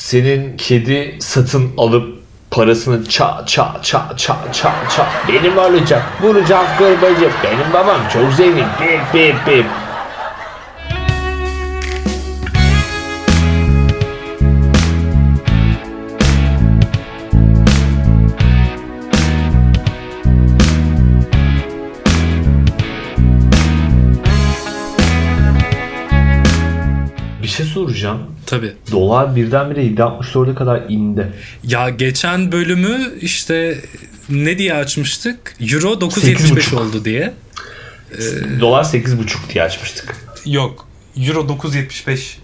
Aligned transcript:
senin 0.00 0.56
kedi 0.56 1.16
satın 1.20 1.70
alıp 1.78 2.20
parasını 2.50 3.04
ça 3.04 3.44
ça 3.46 3.76
ça 3.82 4.08
ça 4.16 4.36
ça 4.52 4.72
ça. 4.88 5.06
Benim 5.28 5.58
olacak 5.58 6.02
vuracak 6.22 6.78
kırbacı 6.78 7.30
benim 7.44 7.72
babam 7.72 8.00
çok 8.12 8.32
zengin. 8.32 8.66
Bip 8.80 9.14
bip 9.14 9.46
bip 9.46 9.66
Tabii. 28.50 28.72
Dolar 28.90 29.36
birdenbire 29.36 29.80
7.64'e 29.80 30.54
kadar 30.54 30.82
indi. 30.88 31.32
Ya 31.64 31.90
geçen 31.90 32.52
bölümü 32.52 32.98
işte 33.20 33.78
ne 34.28 34.58
diye 34.58 34.74
açmıştık? 34.74 35.56
Euro 35.60 35.92
9.75 35.92 36.36
8,5. 36.36 36.76
oldu 36.76 37.04
diye. 37.04 37.32
Dolar 38.60 38.84
8.5 38.84 39.54
diye 39.54 39.64
açmıştık. 39.64 40.16
Yok. 40.46 40.88
Euro 41.16 41.40
9.75 41.40 42.36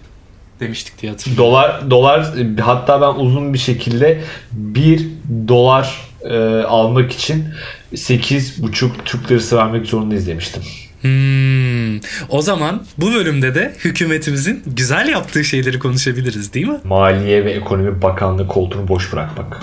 demiştik 0.59 1.01
diye 1.01 1.11
hatırlıyorum. 1.11 1.45
Dolar 1.45 1.89
dolar 1.91 2.27
hatta 2.59 3.01
ben 3.01 3.23
uzun 3.23 3.53
bir 3.53 3.59
şekilde 3.59 4.21
1 4.51 5.07
dolar 5.47 6.01
e, 6.21 6.37
almak 6.63 7.11
için 7.11 7.45
8.5 7.93 8.89
Türk 9.05 9.31
lirası 9.31 9.57
vermek 9.57 9.85
zorundayız 9.85 10.27
demiştim. 10.27 10.63
Hmm. 11.01 11.97
O 12.29 12.41
zaman 12.41 12.83
bu 12.97 13.13
bölümde 13.13 13.55
de 13.55 13.75
hükümetimizin 13.85 14.63
güzel 14.67 15.07
yaptığı 15.09 15.43
şeyleri 15.43 15.79
konuşabiliriz 15.79 16.53
değil 16.53 16.67
mi? 16.67 16.79
Maliye 16.83 17.45
ve 17.45 17.51
Ekonomi 17.51 18.01
Bakanlığı 18.01 18.47
koltuğunu 18.47 18.87
boş 18.87 19.13
bırakmak. 19.13 19.61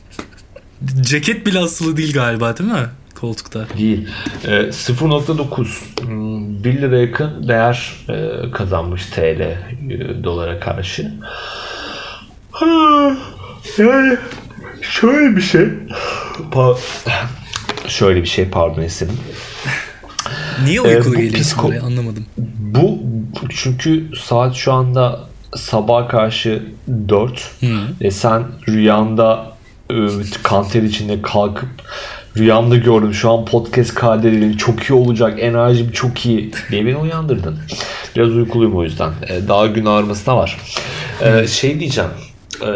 Ceket 1.00 1.46
bile 1.46 1.58
asılı 1.58 1.96
değil 1.96 2.12
galiba 2.14 2.56
değil 2.58 2.70
mi? 2.72 2.86
Koltukta. 3.20 3.66
Değil. 3.78 4.08
E, 4.44 4.48
0.9 4.50 5.66
hmm, 6.06 6.64
1 6.64 6.80
lira 6.82 6.98
yakın 6.98 7.48
değer 7.48 7.92
e, 8.08 8.50
kazanmış 8.50 9.06
TL 9.06 9.40
e, 9.40 9.56
dolara 10.24 10.60
karşı. 10.60 11.12
Ha, 12.50 13.16
Yani 13.78 14.16
şöyle 14.82 15.36
bir 15.36 15.42
şey. 15.42 15.68
Pa- 16.52 16.78
şöyle 17.88 18.22
bir 18.22 18.28
şey 18.28 18.48
pardon 18.48 18.82
istedim. 18.82 19.16
Niye 20.64 20.80
uykulu 20.80 21.14
Ee, 21.14 21.16
bu 21.18 21.20
geliyorsun 21.22 21.56
psiko- 21.56 21.66
oraya 21.68 21.82
anlamadım. 21.82 22.26
Bu 22.58 22.98
çünkü 23.50 24.10
saat 24.24 24.54
şu 24.54 24.72
anda 24.72 25.20
sabah 25.56 26.08
karşı 26.08 26.62
4 27.08 27.50
ve 28.02 28.10
sen 28.10 28.42
rüyanda 28.68 29.52
e, 29.90 29.94
kanter 30.42 30.82
içinde 30.82 31.22
kalkıp 31.22 31.68
rüyamda 32.36 32.76
gördüm 32.76 33.14
şu 33.14 33.30
an 33.30 33.44
podcast 33.44 33.94
kaydedildi 33.94 34.56
çok 34.58 34.82
iyi 34.82 34.94
olacak 34.94 35.38
enerjim 35.42 35.90
çok 35.90 36.26
iyi 36.26 36.52
diye 36.70 36.86
beni 36.86 36.96
uyandırdın. 36.96 37.58
Biraz 38.16 38.28
uykuluyum 38.28 38.76
o 38.76 38.82
yüzden. 38.84 39.12
E, 39.28 39.48
Daha 39.48 39.66
gün 39.66 39.84
ağrımasına 39.86 40.36
var. 40.36 40.58
E, 41.22 41.46
Şey 41.46 41.80
diyeceğim. 41.80 42.10
e, 42.62 42.66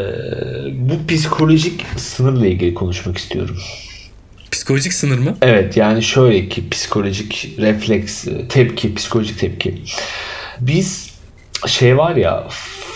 Bu 0.73 1.07
psikolojik 1.15 1.85
sınırla 1.97 2.47
ilgili 2.47 2.75
konuşmak 2.75 3.19
istiyorum. 3.19 3.57
Psikolojik 4.65 4.93
sınır 4.93 5.19
mı? 5.19 5.37
Evet 5.43 5.77
yani 5.77 6.03
şöyle 6.03 6.49
ki 6.49 6.71
psikolojik 6.71 7.55
refleks, 7.59 8.25
tepki, 8.49 8.95
psikolojik 8.95 9.39
tepki. 9.39 9.83
Biz 10.61 11.11
şey 11.67 11.99
var 11.99 12.17
ya 12.17 12.47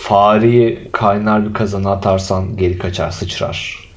fareyi 0.03 0.89
kaynar 0.91 1.49
bir 1.49 1.53
kazana 1.53 1.91
atarsan 1.91 2.57
geri 2.57 2.77
kaçar 2.77 3.11
sıçrar. 3.11 3.89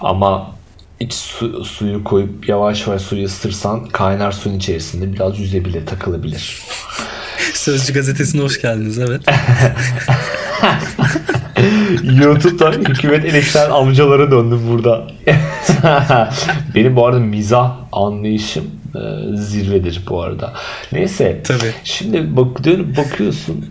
Ama 0.00 0.56
iç 1.00 1.14
su, 1.14 1.64
suyu 1.64 2.04
koyup 2.04 2.48
yavaş 2.48 2.86
yavaş 2.86 3.02
suyu 3.02 3.24
ısırsan 3.24 3.88
kaynar 3.88 4.32
suyun 4.32 4.56
içerisinde 4.56 5.12
biraz 5.12 5.38
yüzebilir, 5.38 5.86
takılabilir. 5.86 6.58
Sözcü 7.54 7.94
gazetesine 7.94 8.42
hoş 8.42 8.62
geldiniz 8.62 8.98
evet. 8.98 9.22
YouTube'da 12.22 12.70
hükümet 12.72 13.24
eleştiren 13.24 13.70
amcalara 13.70 14.30
döndüm 14.30 14.60
burada. 14.70 15.06
Benim 16.74 16.96
bu 16.96 17.06
arada 17.06 17.18
mizah 17.20 17.76
anlayışım 17.92 18.64
e, 18.94 19.00
zirvedir 19.36 20.00
bu 20.08 20.22
arada. 20.22 20.52
Neyse. 20.92 21.40
Tabii. 21.44 21.72
Şimdi 21.84 22.36
bak, 22.36 22.64
dönüp 22.64 22.96
bakıyorsun 22.96 23.64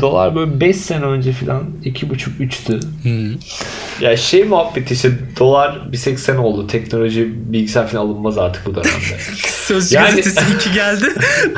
dolar 0.00 0.34
böyle 0.34 0.60
5 0.60 0.76
sene 0.76 1.04
önce 1.04 1.32
falan 1.32 1.62
2,5-3'tü. 1.84 2.80
Ya 4.00 4.16
şey 4.16 4.44
muhabbeti 4.44 4.94
işte 4.94 5.12
dolar 5.38 5.80
1.80 5.92 6.36
oldu. 6.36 6.66
Teknoloji 6.66 7.52
bilgisayar 7.52 7.88
falan 7.88 8.02
alınmaz 8.06 8.38
artık 8.38 8.66
bu 8.66 8.74
dönemde. 8.74 9.18
Sözcü 9.48 9.96
Yani- 9.96 10.16
gazetesi 10.16 10.54
2 10.54 10.72
geldi. 10.72 11.04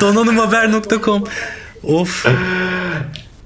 Donanımhaber.com 0.01 1.23
Of. 1.83 2.27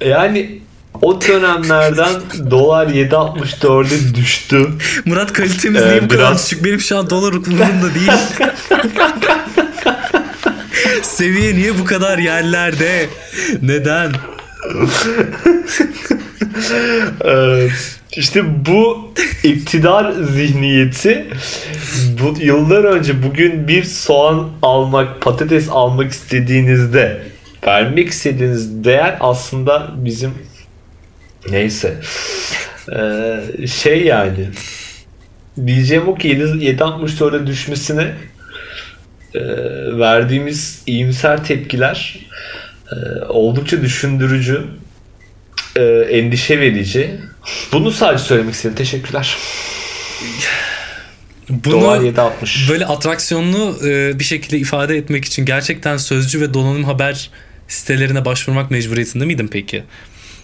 yani 0.05 0.59
o 1.01 1.21
dönemlerden 1.21 2.13
dolar 2.51 2.87
7.64'e 2.87 4.15
düştü. 4.15 4.67
Murat 5.05 5.33
kalitemiz 5.33 5.81
Ee, 5.81 5.89
niye 5.89 6.03
bu 6.03 6.07
kadar 6.07 6.19
biraz- 6.19 6.45
düşük? 6.45 6.63
Benim 6.63 6.79
şu 6.79 6.97
an 6.97 7.09
dolar 7.09 7.33
umurumda 7.33 7.95
değil. 7.95 8.11
Seviye 11.01 11.55
niye 11.55 11.79
bu 11.79 11.85
kadar 11.85 12.17
yerlerde? 12.17 13.05
Neden? 13.61 14.11
Ee, 17.25 17.67
işte 18.17 18.65
bu 18.65 19.13
iktidar 19.43 20.11
zihniyeti 20.11 21.27
bu 22.21 22.35
yıllar 22.39 22.83
önce 22.83 23.23
bugün 23.23 23.67
bir 23.67 23.83
soğan 23.83 24.49
almak, 24.61 25.21
patates 25.21 25.69
almak 25.69 26.11
istediğinizde 26.11 27.21
vermek 27.67 28.09
istediğiniz 28.09 28.83
değer 28.83 29.17
aslında 29.19 29.87
bizim 29.95 30.31
neyse 31.51 31.97
Ee, 32.95 33.67
şey 33.67 34.03
yani 34.03 34.49
diyeceğim 35.65 36.07
o 36.07 36.15
ki 36.15 36.29
7.64'e 36.29 37.47
düşmesine 37.47 38.13
e, 39.35 39.41
verdiğimiz 39.99 40.81
iyimser 40.85 41.43
tepkiler 41.43 42.19
e, 42.91 42.95
oldukça 43.29 43.81
düşündürücü 43.81 44.63
e, 45.75 45.83
endişe 46.09 46.59
verici. 46.59 47.15
Bunu 47.71 47.91
sadece 47.91 48.23
söylemek 48.23 48.53
istedim. 48.53 48.75
Teşekkürler. 48.75 49.37
Dolar 51.65 51.99
Bunu 51.99 52.07
7.60. 52.07 52.69
böyle 52.69 52.85
atraksiyonlu 52.85 53.77
e, 53.85 54.19
bir 54.19 54.23
şekilde 54.23 54.57
ifade 54.57 54.97
etmek 54.97 55.25
için 55.25 55.45
gerçekten 55.45 55.97
sözcü 55.97 56.41
ve 56.41 56.53
donanım 56.53 56.83
haber 56.83 57.29
sitelerine 57.67 58.25
başvurmak 58.25 58.71
mecburiyetinde 58.71 59.25
miydin 59.25 59.47
peki? 59.47 59.83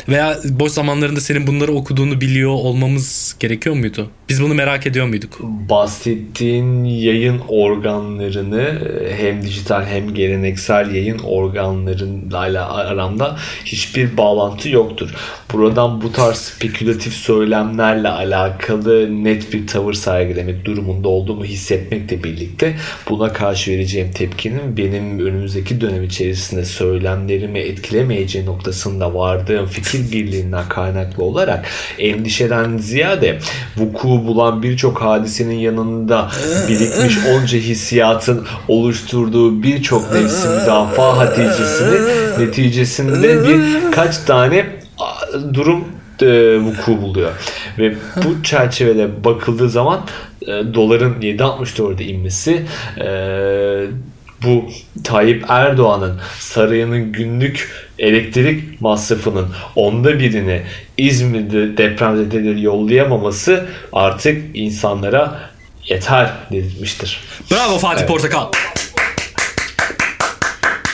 Veya 0.10 0.38
boş 0.50 0.72
zamanlarında 0.72 1.22
senin 1.22 1.48
bunları 1.48 1.72
okuduğunu 1.72 2.22
biliyor 2.22 2.52
olmamız 2.52 3.36
gerekiyor 3.40 3.76
muydu? 3.76 4.10
Biz 4.30 4.44
bunu 4.44 4.54
merak 4.54 4.88
ediyor 4.88 5.06
muyduk? 5.06 5.40
Bahsettiğin 5.42 6.84
yayın 6.84 7.42
organlarını 7.48 8.80
hem 9.18 9.42
dijital 9.42 9.86
hem 9.86 10.14
geleneksel 10.14 10.96
yayın 10.96 11.20
organlarıyla 11.20 12.74
aramda 12.74 13.38
hiçbir 13.66 14.18
bağlantı 14.18 14.70
yoktur. 14.70 15.10
Buradan 15.54 16.02
bu 16.02 16.12
tarz 16.12 16.38
spekülatif 16.38 17.14
söylemlerle 17.14 18.10
alakalı 18.10 19.24
net 19.24 19.54
bir 19.54 19.68
tavır 19.68 19.94
sergilemek 19.94 20.66
durumunda 20.66 21.08
olduğumu 21.10 21.46
hissetmekle 21.46 22.24
birlikte 22.24 22.76
buna 23.10 23.34
karşı 23.34 23.72
vereceğim 23.72 24.12
tepkinin 24.12 24.78
benim 24.78 25.20
önümüzdeki 25.20 25.82
dönem 25.82 26.04
içerisinde 26.04 26.66
söylemlerimi 26.66 27.60
etkilemeyeceği 27.60 28.46
noktasında 28.46 29.14
vardığım 29.14 29.66
fikir 29.66 29.83
birliğinden 30.12 30.70
kaynaklı 30.70 31.24
olarak 31.24 31.66
endişeden 32.00 32.78
ziyade 32.78 33.40
vuku 33.78 34.08
bulan 34.08 34.64
birçok 34.64 35.02
hadisenin 35.02 35.60
yanında 35.60 36.30
birikmiş 36.70 37.18
onca 37.34 37.58
hissiyatın 37.58 38.46
oluşturduğu 38.68 39.64
birçok 39.64 40.14
nefsi 40.14 40.48
müdafaa 40.48 41.26
neticesini 41.26 42.00
neticesinde 42.40 43.48
birkaç 43.48 44.18
tane 44.18 44.66
durum 45.54 45.86
e, 46.22 46.60
vuku 46.60 47.02
buluyor. 47.02 47.32
Ve 47.80 47.96
bu 48.26 48.44
çerçevede 48.44 49.24
bakıldığı 49.24 49.70
zaman 49.70 50.00
e, 50.42 50.48
doların 50.48 51.22
7.64'e 51.22 52.06
inmesi 52.06 52.66
e, 53.02 53.08
bu 54.44 54.66
Tayyip 55.04 55.46
Erdoğan'ın 55.50 56.20
sarayının 56.40 57.12
günlük 57.12 57.70
elektrik 58.04 58.82
masrafının 58.82 59.48
onda 59.76 60.20
birini 60.20 60.62
İzmir'de 60.98 61.78
depremzedeleri 61.78 62.62
yollayamaması 62.62 63.66
artık 63.94 64.42
insanlara 64.54 65.50
yeter 65.90 66.30
dedirtmiştir. 66.52 67.20
Bravo 67.52 67.78
Fatih 67.78 68.00
Evet. 68.00 68.08
Portakal. 68.08 68.52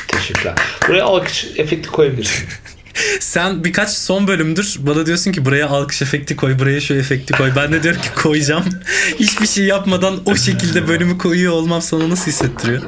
Teşekkürler. 0.08 0.54
Buraya 0.88 1.04
alkış 1.04 1.48
efekti 1.58 1.90
koyabilirsin. 1.90 2.48
Sen 3.20 3.64
birkaç 3.64 3.90
son 3.90 4.28
bölümdür 4.28 4.76
bana 4.80 5.06
diyorsun 5.06 5.32
ki 5.32 5.46
buraya 5.46 5.68
alkış 5.68 6.02
efekti 6.02 6.36
koy, 6.36 6.60
buraya 6.60 6.82
şu 6.82 6.94
efekti 6.94 7.34
koy. 7.34 7.52
Ben 7.56 7.72
de 7.72 7.84
diyorum 7.84 8.02
ki 8.02 8.10
koyacağım. 8.22 8.64
Hiçbir 9.20 9.48
şey 9.48 9.66
yapmadan 9.66 10.20
o 10.26 10.36
şekilde 10.36 10.88
bölümü 10.88 11.18
koyuyor 11.18 11.54
olmam 11.54 11.82
sana 11.82 12.10
nasıl 12.10 12.32
hissettiriyor? 12.32 12.82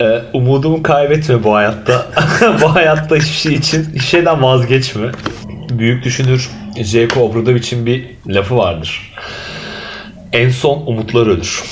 Ee, 0.00 0.22
umudumu 0.32 0.82
kaybetme 0.82 1.44
bu 1.44 1.54
hayatta. 1.54 2.06
bu 2.62 2.74
hayatta 2.74 3.16
hiçbir 3.16 3.50
şey 3.50 3.54
için 3.54 3.84
hiçbir 3.84 4.00
şeyden 4.00 4.42
vazgeçme. 4.42 5.10
Büyük 5.70 6.04
düşünür 6.04 6.50
J.K. 6.76 7.20
Obradovich'in 7.20 7.86
bir 7.86 8.10
lafı 8.26 8.56
vardır. 8.56 9.12
En 10.32 10.50
son 10.50 10.82
umutlar 10.86 11.26
ölür. 11.26 11.62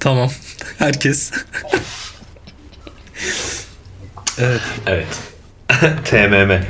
Tamam. 0.00 0.30
Herkes. 0.78 1.32
evet. 4.38 4.60
Evet. 4.86 5.06
TMM. 6.04 6.64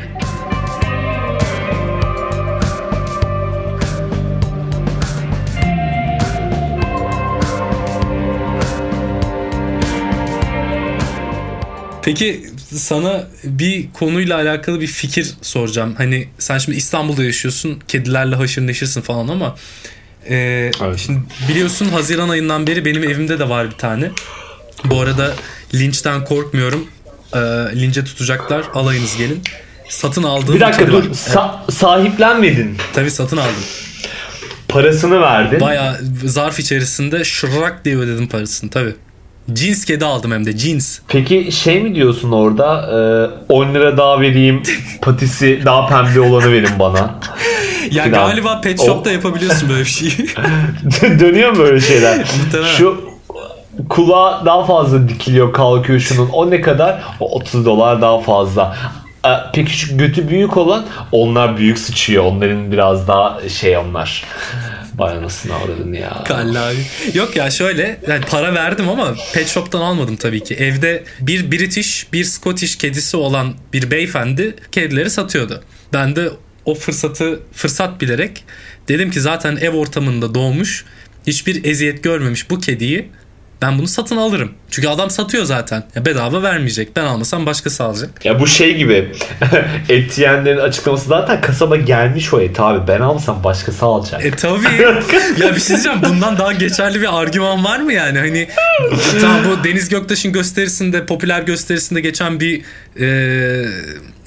Peki 12.02 12.46
sana 12.74 13.24
bir 13.44 13.92
konuyla 13.92 14.36
alakalı 14.36 14.80
bir 14.80 14.86
fikir 14.86 15.30
soracağım. 15.42 15.94
Hani 15.98 16.28
sen 16.38 16.58
şimdi 16.58 16.78
İstanbul'da 16.78 17.24
yaşıyorsun, 17.24 17.80
kedilerle 17.88 18.36
haşır 18.36 18.66
neşirsin 18.66 19.00
falan 19.00 19.28
ama 19.28 19.56
e, 20.28 20.36
Evet. 20.84 20.98
şimdi 20.98 21.20
biliyorsun 21.48 21.88
Haziran 21.88 22.28
ayından 22.28 22.66
beri 22.66 22.84
benim 22.84 23.04
evimde 23.04 23.38
de 23.38 23.48
var 23.48 23.70
bir 23.70 23.74
tane. 23.76 24.10
Bu 24.84 25.00
arada 25.00 25.34
linçten 25.74 26.24
korkmuyorum. 26.24 26.86
E, 27.34 27.38
lince 27.80 28.04
tutacaklar. 28.04 28.64
Alayınız 28.74 29.16
gelin. 29.16 29.42
Satın 29.88 30.22
aldığım 30.22 30.54
Bir 30.54 30.60
dakika 30.60 30.86
dur. 30.86 30.92
var. 30.92 31.02
Evet, 31.04 31.16
Sa- 31.16 31.72
sahiplenmedin. 31.72 32.76
tabii 32.92 33.10
satın 33.10 33.36
aldım. 33.36 33.54
Parasını 34.68 35.20
verdin. 35.20 35.60
Baya 35.60 35.98
zarf 36.24 36.58
içerisinde 36.58 37.24
şırak 37.24 37.84
diye 37.84 37.96
ödedim 37.96 38.26
parasını 38.28 38.70
tabii. 38.70 38.94
Cins 39.52 39.84
kedi 39.84 40.04
aldım 40.04 40.32
hem 40.32 40.46
de 40.46 40.56
cins. 40.56 40.98
Peki 41.08 41.52
şey 41.52 41.80
mi 41.82 41.94
diyorsun 41.94 42.32
orada? 42.32 42.88
e, 43.48 43.52
10 43.52 43.74
lira 43.74 43.96
daha 43.96 44.20
vereyim. 44.20 44.62
Patisi 45.02 45.62
daha 45.64 45.86
pembe 45.86 46.20
olanı 46.20 46.52
verin 46.52 46.78
bana. 46.78 47.14
Ya 47.90 48.04
Filan. 48.04 48.28
galiba 48.28 48.60
pet 48.60 48.80
O- 48.80 48.86
shop'ta 48.86 49.10
yapabiliyorsun 49.12 49.68
böyle 49.68 49.80
bir 49.80 49.84
şeyi. 49.88 50.12
Dönüyor 51.20 51.50
mu 51.50 51.58
böyle 51.58 51.80
şeyler? 51.80 52.26
Şu 52.78 53.04
kulağa 53.88 54.42
daha 54.44 54.64
fazla 54.64 55.08
dikiliyor 55.08 55.52
kalkıyor 55.52 56.00
şunun. 56.00 56.28
O 56.28 56.50
ne 56.50 56.60
kadar? 56.60 57.02
O 57.20 57.34
30 57.36 57.66
dolar 57.66 58.02
daha 58.02 58.20
fazla. 58.20 58.76
E, 59.26 59.28
Peki 59.54 59.76
şu 59.78 59.96
götü 59.98 60.28
büyük 60.28 60.56
olan 60.56 60.84
onlar 61.12 61.56
büyük 61.56 61.78
sıçıyor. 61.78 62.24
Onların 62.24 62.72
biraz 62.72 63.08
daha 63.08 63.38
şey 63.48 63.76
onlar. 63.78 64.24
Vay 65.02 65.16
anasını 65.16 65.96
ya. 65.96 66.24
Kalla 66.24 66.66
abi. 66.66 66.76
Yok 67.14 67.36
ya 67.36 67.50
şöyle 67.50 68.00
yani 68.08 68.24
para 68.24 68.54
verdim 68.54 68.88
ama 68.88 69.14
pet 69.34 69.48
shop'tan 69.48 69.80
almadım 69.80 70.16
tabii 70.16 70.44
ki. 70.44 70.54
Evde 70.54 71.04
bir 71.20 71.52
British 71.52 72.12
bir 72.12 72.24
Scottish 72.24 72.76
kedisi 72.76 73.16
olan 73.16 73.54
bir 73.72 73.90
beyefendi 73.90 74.54
kedileri 74.72 75.10
satıyordu. 75.10 75.62
Ben 75.92 76.16
de 76.16 76.30
o 76.64 76.74
fırsatı 76.74 77.40
fırsat 77.52 78.00
bilerek 78.00 78.44
dedim 78.88 79.10
ki 79.10 79.20
zaten 79.20 79.56
ev 79.56 79.70
ortamında 79.70 80.34
doğmuş 80.34 80.84
hiçbir 81.26 81.64
eziyet 81.64 82.02
görmemiş 82.04 82.50
bu 82.50 82.60
kediyi 82.60 83.08
ben 83.62 83.78
bunu 83.78 83.88
satın 83.88 84.16
alırım. 84.16 84.52
Çünkü 84.70 84.88
adam 84.88 85.10
satıyor 85.10 85.44
zaten. 85.44 85.84
Ya 85.94 86.04
bedava 86.04 86.42
vermeyecek. 86.42 86.96
Ben 86.96 87.04
almasam 87.04 87.46
başkası 87.46 87.84
alacak. 87.84 88.24
Ya 88.24 88.40
bu 88.40 88.46
şey 88.46 88.76
gibi 88.76 89.12
et 89.88 90.18
yiyenlerin 90.18 90.58
açıklaması 90.58 91.08
zaten 91.08 91.40
kasaba 91.40 91.76
gelmiş 91.76 92.34
o 92.34 92.40
et 92.40 92.60
abi 92.60 92.88
ben 92.88 93.00
almasam 93.00 93.44
başkası 93.44 93.86
alacak. 93.86 94.24
E 94.24 94.30
tabii. 94.30 94.82
ya 95.40 95.54
bir 95.54 95.60
şey 95.60 95.68
diyeceğim. 95.68 95.98
Bundan 96.08 96.38
daha 96.38 96.52
geçerli 96.52 97.00
bir 97.00 97.20
argüman 97.20 97.64
var 97.64 97.80
mı 97.80 97.92
yani? 97.92 98.18
Hani 98.18 98.48
tamam 99.20 99.40
bu 99.44 99.64
Deniz 99.64 99.88
Göktaş'ın 99.88 100.32
gösterisinde, 100.32 101.06
popüler 101.06 101.42
gösterisinde 101.42 102.00
geçen 102.00 102.40
bir 102.40 102.62
e, 103.00 103.06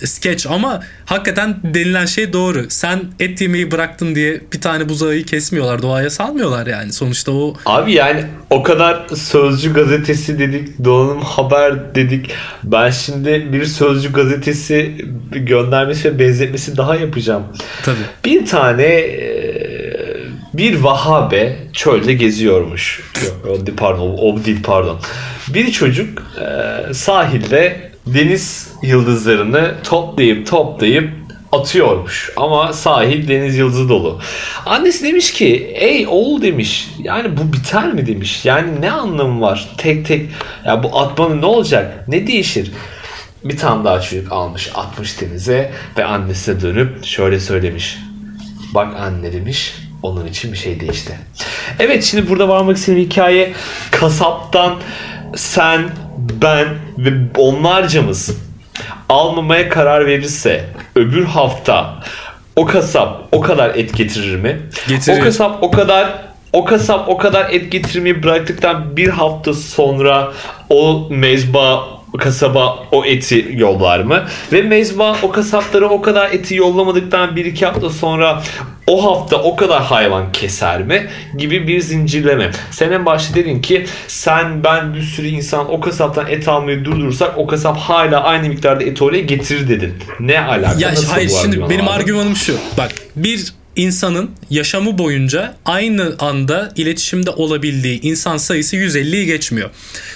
skeç 0.04 0.46
ama 0.48 0.84
hakikaten 1.06 1.58
denilen 1.64 2.06
şey 2.06 2.34
doğru. 2.34 2.66
Sen 2.70 3.02
et 3.20 3.42
yemeyi 3.42 3.72
bıraktın 3.72 4.16
diye 4.16 4.42
bir 4.54 4.62
tane 4.62 4.90
buzağıyı 4.90 5.26
kesmiyorlar. 5.26 5.82
Doğaya 5.82 6.10
salmıyorlar 6.10 6.68
yani. 6.68 6.94
Sonuçta 6.94 7.32
o 7.32 7.54
Abi 7.66 7.94
yani 7.94 8.26
o 8.50 8.64
kadar 8.64 9.06
Sözcü 9.26 9.74
gazetesi 9.74 10.40
dedik, 10.40 10.86
Donanım 10.86 11.22
Haber 11.22 11.96
dedik. 11.96 12.32
Ben 12.64 12.90
şimdi 12.90 13.48
bir 13.54 13.66
Sözcü 13.66 14.14
gazetesi 14.14 14.96
göndermesi 15.32 16.14
ve 16.14 16.20
benzetmesi 16.20 16.78
daha 16.78 16.96
yapacağım. 16.96 17.44
tabii. 17.84 17.98
Bir 18.26 18.46
tane 18.46 18.84
e, 18.84 19.26
bir 20.54 20.80
Vahabe 20.80 21.56
çölde 21.74 22.14
geziyormuş. 22.14 23.04
Yok, 23.48 23.60
pardon, 23.78 24.18
o 24.18 24.46
değil 24.46 24.64
pardon. 24.64 25.00
Bir 25.48 25.72
çocuk 25.72 26.24
e, 26.42 26.94
sahilde 26.94 27.92
deniz 28.08 28.74
yıldızlarını 28.84 29.72
toplayıp 29.84 30.48
toplayıp 30.48 31.10
atıyormuş. 31.56 32.32
Ama 32.36 32.74
sahil 32.74 33.28
deniz 33.28 33.58
yıldızı 33.58 33.90
dolu. 33.90 34.20
Annesi 34.66 35.04
demiş 35.04 35.34
ki 35.34 35.72
ey 35.76 36.08
oğul 36.08 36.42
demiş 36.42 36.90
yani 37.00 37.38
bu 37.38 37.54
biter 37.54 37.94
mi 37.94 38.08
demiş. 38.08 38.46
Yani 38.46 38.82
ne 38.82 38.92
anlamı 38.92 39.42
var 39.42 39.70
tek 39.78 40.06
tek 40.06 40.30
ya 40.66 40.84
bu 40.84 41.00
atmanın 41.00 41.42
ne 41.42 41.46
olacak 41.46 42.08
ne 42.08 42.28
değişir. 42.28 42.72
Bir 43.44 43.58
tane 43.58 43.86
daha 43.86 44.02
çocuk 44.02 44.32
almış 44.32 44.70
atmış 44.76 45.22
denize 45.22 45.72
ve 45.98 46.06
annesine 46.06 46.62
dönüp 46.62 47.06
şöyle 47.06 47.40
söylemiş. 47.40 47.98
Bak 48.74 48.96
anne 49.00 49.34
demiş 49.34 49.76
onun 50.04 50.26
için 50.26 50.54
bir 50.54 50.58
şey 50.58 50.80
değişti. 50.80 51.20
Evet 51.80 52.04
şimdi 52.04 52.30
burada 52.30 52.50
varmak 52.50 52.78
istediğim 52.78 53.10
hikaye 53.10 53.54
kasaptan 53.92 54.76
sen, 55.36 55.90
ben 56.42 56.68
ve 56.98 57.12
onlarcamız 57.38 58.45
almamaya 59.10 59.70
karar 59.70 60.06
verirse 60.06 60.66
öbür 60.96 61.26
hafta 61.26 62.00
o 62.56 62.66
kasap 62.66 63.28
o 63.32 63.42
kadar 63.42 63.76
et 63.76 63.94
getirir 63.98 64.36
mi? 64.36 64.62
Getirir. 64.88 65.22
O 65.22 65.24
kasap 65.24 65.64
o 65.64 65.72
kadar 65.72 66.08
o 66.54 66.66
kasap 66.66 67.10
o 67.10 67.18
kadar 67.18 67.50
et 67.54 67.72
getirmeyi 67.72 68.24
bıraktıktan 68.24 68.98
bir 68.98 69.08
hafta 69.08 69.54
sonra 69.54 70.32
o 70.70 71.08
mezba 71.10 71.95
kasaba 72.18 72.88
o 72.92 73.06
eti 73.06 73.48
yollar 73.54 74.00
mı? 74.00 74.24
Ve 74.52 74.62
mezba 74.62 75.18
o 75.22 75.32
kasaplara 75.32 75.86
o 75.90 76.02
kadar 76.02 76.32
eti 76.32 76.56
yollamadıktan 76.56 77.36
bir 77.36 77.46
iki 77.46 77.66
hafta 77.66 77.90
sonra 77.90 78.44
o 78.88 79.06
hafta 79.06 79.38
o 79.44 79.56
kadar 79.56 79.84
hayvan 79.84 80.32
keser 80.32 80.84
mi? 80.84 81.08
Gibi 81.38 81.68
bir 81.68 81.80
zincirleme. 81.80 82.52
Sen 82.72 82.92
en 82.92 83.06
başta 83.06 83.36
dedin 83.36 83.62
ki 83.62 83.86
sen 84.08 84.64
ben 84.64 84.94
bir 84.94 85.02
sürü 85.02 85.28
insan 85.28 85.72
o 85.74 85.80
kasaptan 85.80 86.28
et 86.28 86.48
almayı 86.48 86.86
durdurursak 86.86 87.38
o 87.38 87.48
kasap 87.48 87.78
hala 87.78 88.24
aynı 88.24 88.48
miktarda 88.50 88.84
eti 88.84 89.04
oraya 89.04 89.22
getirir 89.22 89.70
dedin. 89.70 89.94
Ne 90.20 90.40
alaka? 90.40 90.80
Ya 90.80 90.90
Nasıl 90.90 91.06
hayır 91.08 91.32
şimdi 91.42 91.70
benim 91.70 91.86
abi? 91.86 91.92
argümanım 91.92 92.36
şu. 92.36 92.58
Bak 92.78 92.92
bir 93.16 93.54
insanın 93.76 94.32
yaşamı 94.50 94.98
boyunca 94.98 95.56
aynı 95.66 96.16
anda 96.20 96.74
iletişimde 96.76 97.30
olabildiği 97.30 98.02
insan 98.02 98.38
sayısı 98.38 98.76
150'yi 98.76 99.26
geçmiyor. 99.26 99.70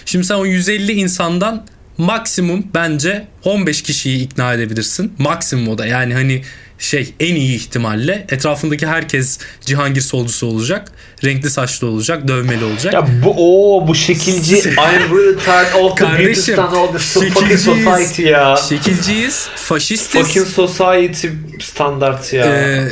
Şimdi 0.06 0.26
sen 0.26 0.36
o 0.36 0.46
150 0.46 0.92
insandan 0.92 1.66
maksimum 2.00 2.68
bence 2.74 3.28
15 3.44 3.82
kişiyi 3.82 4.26
ikna 4.26 4.54
edebilirsin. 4.54 5.14
Maksimum 5.18 5.68
o 5.68 5.78
da 5.78 5.86
yani 5.86 6.14
hani 6.14 6.42
şey 6.80 7.14
en 7.20 7.36
iyi 7.36 7.56
ihtimalle 7.56 8.26
etrafındaki 8.30 8.88
herkes 8.88 9.40
Cihangir 9.66 10.02
solcusu 10.02 10.48
olacak. 10.48 10.92
Renkli 11.24 11.50
saçlı 11.50 11.88
olacak, 11.88 12.28
dövmeli 12.28 12.64
olacak. 12.66 12.94
Ya 12.94 13.08
bu 13.26 13.34
o 13.38 13.88
bu 13.88 13.96
şekilci 13.96 14.56
I'm 14.56 15.18
really 15.18 15.38
tired 15.38 15.84
of 15.84 15.98
the 15.98 16.06
Kardeşim, 16.06 16.60
of 16.60 16.92
the 16.92 17.00
fucking 17.00 17.60
society 17.60 18.22
ya. 18.24 18.56
Şekilciyiz, 18.70 19.48
faşistiz. 19.56 20.22
Fucking 20.22 20.48
society 20.48 21.28
standart 21.60 22.34
ya. 22.34 22.46
Ee, 22.46 22.90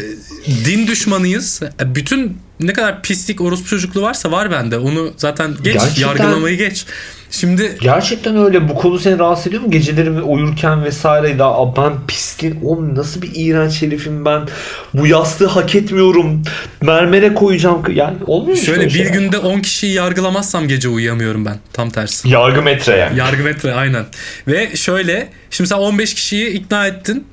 din 0.65 0.87
düşmanıyız. 0.87 1.61
Bütün 1.85 2.37
ne 2.59 2.73
kadar 2.73 3.01
pislik 3.01 3.41
orospu 3.41 3.67
çocukluğu 3.67 4.01
varsa 4.01 4.31
var 4.31 4.51
bende. 4.51 4.77
Onu 4.77 5.13
zaten 5.17 5.51
geç. 5.63 5.73
Gerçekten- 5.73 6.01
Yargılamayı 6.07 6.57
geç. 6.57 6.85
Şimdi 7.31 7.77
Gerçekten 7.81 8.37
öyle. 8.37 8.69
Bu 8.69 8.75
konu 8.75 8.99
seni 8.99 9.19
rahatsız 9.19 9.47
ediyor 9.47 9.61
mu? 9.61 9.71
Geceleri 9.71 10.11
uyurken 10.11 10.83
vesaire. 10.83 11.39
Daha 11.39 11.75
ben 11.75 11.93
pisliğin. 12.07 12.59
Oğlum 12.63 12.95
nasıl 12.95 13.21
bir 13.21 13.31
iğrenç 13.35 13.81
herifim 13.81 14.25
ben. 14.25 14.47
Bu 14.93 15.07
yastığı 15.07 15.47
hak 15.47 15.75
etmiyorum. 15.75 16.43
Mermere 16.81 17.33
koyacağım. 17.33 17.83
Yani 17.93 18.17
olmuyor 18.27 18.57
mu 18.57 18.63
şöyle 18.63 18.85
bir 18.85 18.89
şey? 18.89 19.05
günde 19.11 19.37
10 19.37 19.59
kişiyi 19.59 19.93
yargılamazsam 19.93 20.67
gece 20.67 20.89
uyuyamıyorum 20.89 21.45
ben. 21.45 21.57
Tam 21.73 21.89
tersi. 21.89 22.29
Yargı 22.29 22.61
metre 22.61 22.95
yani. 22.97 23.19
Yargı 23.19 23.43
metre 23.43 23.73
aynen. 23.73 24.05
Ve 24.47 24.75
şöyle 24.75 25.29
şimdi 25.49 25.67
sen 25.67 25.77
15 25.77 26.13
kişiyi 26.13 26.47
ikna 26.49 26.87
ettin. 26.87 27.25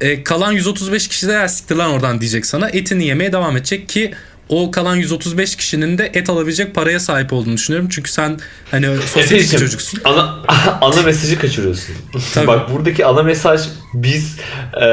E, 0.00 0.24
kalan 0.24 0.52
135 0.52 1.08
kişi 1.08 1.28
de 1.28 1.32
"Ya 1.32 1.48
siktir 1.48 1.76
lan 1.76 1.90
oradan 1.90 2.20
diyecek 2.20 2.46
sana. 2.46 2.68
Etini 2.68 3.06
yemeye 3.06 3.32
devam 3.32 3.56
edecek 3.56 3.88
ki 3.88 4.12
o 4.48 4.70
kalan 4.70 4.96
135 4.96 5.56
kişinin 5.56 5.98
de 5.98 6.10
et 6.14 6.30
alabilecek 6.30 6.74
paraya 6.74 7.00
sahip 7.00 7.32
olduğunu 7.32 7.54
düşünüyorum. 7.54 7.88
Çünkü 7.92 8.10
sen 8.10 8.38
hani 8.70 8.86
sosyetik 9.06 9.52
bir 9.52 9.58
çocuksun. 9.58 10.00
Ana, 10.04 10.38
ana 10.80 11.02
mesajı 11.02 11.38
kaçırıyorsun. 11.38 11.94
Tabii. 12.34 12.46
Bak 12.46 12.72
buradaki 12.74 13.06
ana 13.06 13.22
mesaj 13.22 13.60
biz 13.94 14.36
e, 14.82 14.86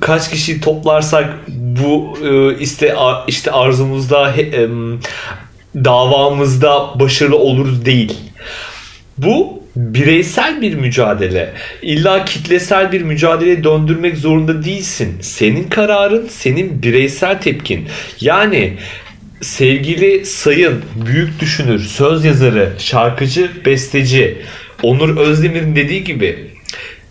kaç 0.00 0.30
kişiyi 0.30 0.60
toplarsak 0.60 1.34
bu 1.48 2.18
e, 2.24 2.58
işte 2.58 2.94
a- 2.96 3.24
işte 3.28 3.50
arzumuzda 3.50 4.32
he- 4.36 4.42
em, 4.42 5.00
davamızda 5.84 7.00
başarılı 7.00 7.36
oluruz 7.38 7.84
değil. 7.84 8.18
Bu 9.18 9.63
bireysel 9.76 10.60
bir 10.60 10.74
mücadele. 10.74 11.52
İlla 11.82 12.24
kitlesel 12.24 12.92
bir 12.92 13.00
mücadeleye 13.00 13.64
döndürmek 13.64 14.16
zorunda 14.16 14.64
değilsin. 14.64 15.16
Senin 15.20 15.64
kararın, 15.64 16.28
senin 16.28 16.82
bireysel 16.82 17.40
tepkin. 17.40 17.88
Yani 18.20 18.72
sevgili 19.40 20.26
sayın 20.26 20.82
büyük 21.06 21.40
düşünür, 21.40 21.80
söz 21.80 22.24
yazarı, 22.24 22.72
şarkıcı, 22.78 23.50
besteci 23.66 24.38
Onur 24.82 25.16
Özdemir'in 25.16 25.76
dediği 25.76 26.04
gibi 26.04 26.53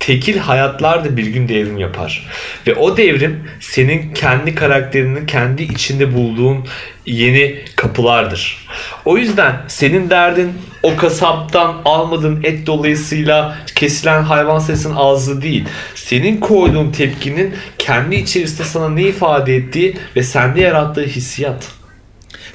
tekil 0.06 0.38
hayatlar 0.38 1.06
da 1.06 1.18
bir 1.18 1.26
gün 1.26 1.48
devrim 1.48 1.78
yapar. 1.78 2.28
Ve 2.68 2.76
o 2.76 2.98
devrim 2.98 3.44
senin 3.60 4.14
kendi 4.14 4.56
karakterini 4.56 5.26
kendi 5.26 5.64
içinde 5.64 6.14
bulduğun 6.14 6.68
yeni 7.06 7.56
kapılardır. 7.76 8.68
O 9.06 9.18
yüzden 9.18 9.56
senin 9.68 10.10
derdin 10.10 10.54
o 10.84 10.96
kasaptan 10.96 11.82
almadığın 11.86 12.44
et 12.44 12.68
dolayısıyla 12.68 13.58
kesilen 13.76 14.24
hayvan 14.24 14.60
sayısının 14.60 14.96
azlığı 14.96 15.42
değil. 15.42 15.66
Senin 15.96 16.38
koyduğun 16.38 16.92
tepkinin 16.92 17.54
kendi 17.78 18.16
içerisinde 18.16 18.64
sana 18.64 18.90
ne 18.90 19.04
ifade 19.04 19.56
ettiği 19.56 19.98
ve 20.16 20.24
sende 20.24 20.62
yarattığı 20.62 21.06
hissiyat. 21.06 21.68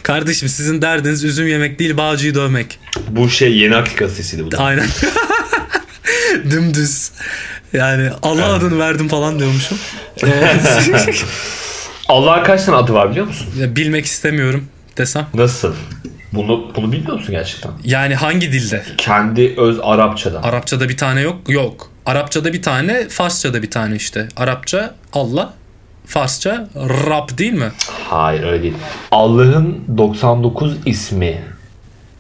Kardeşim 0.03 0.49
sizin 0.49 0.83
derdiniz 0.83 1.25
üzüm 1.25 1.49
yemek 1.49 1.79
değil 1.79 1.97
bağcıyı 1.97 2.35
dövmek. 2.35 2.79
Bu 3.11 3.31
şey 3.31 3.57
yeni 3.57 3.77
akıl 3.77 3.97
gazetesiydi 3.97 4.47
bu. 4.47 4.53
da. 4.53 4.59
Aynen. 4.59 4.87
Dümdüz. 6.51 7.11
Yani 7.73 8.11
Allah 8.23 8.47
adını 8.47 8.79
verdim 8.79 9.09
falan 9.09 9.39
diyormuşum. 9.39 9.79
Allah'ın 12.09 12.45
kaç 12.45 12.65
tane 12.65 12.77
adı 12.79 12.93
var 12.93 13.11
biliyor 13.11 13.27
musun? 13.27 13.47
Ya 13.59 13.77
Bilmek 13.77 14.07
istemiyorum 14.07 14.65
desem. 14.97 15.27
Nasıl? 15.35 15.75
Bunu 16.33 16.73
bunu 16.77 16.93
bilmiyor 16.93 17.13
musun 17.13 17.31
gerçekten? 17.31 17.71
Yani 17.85 18.15
hangi 18.15 18.53
dilde? 18.53 18.83
Kendi 18.97 19.55
öz 19.57 19.79
Arapçada. 19.83 20.43
Arapçada 20.43 20.89
bir 20.89 20.97
tane 20.97 21.21
yok. 21.21 21.37
Yok. 21.49 21.91
Arapçada 22.07 22.53
bir 22.53 22.63
tane, 22.63 23.09
Farsçada 23.09 23.63
bir 23.63 23.71
tane 23.71 23.97
işte. 23.97 24.29
Arapça 24.37 24.95
Allah, 25.13 25.55
Farsça 26.07 26.69
Rab 26.77 27.39
değil 27.39 27.53
mi? 27.53 27.71
Hayır 28.11 28.43
öyle 28.43 28.63
değil. 28.63 28.75
Allah'ın 29.11 29.85
99 29.99 30.77
ismi 30.87 31.43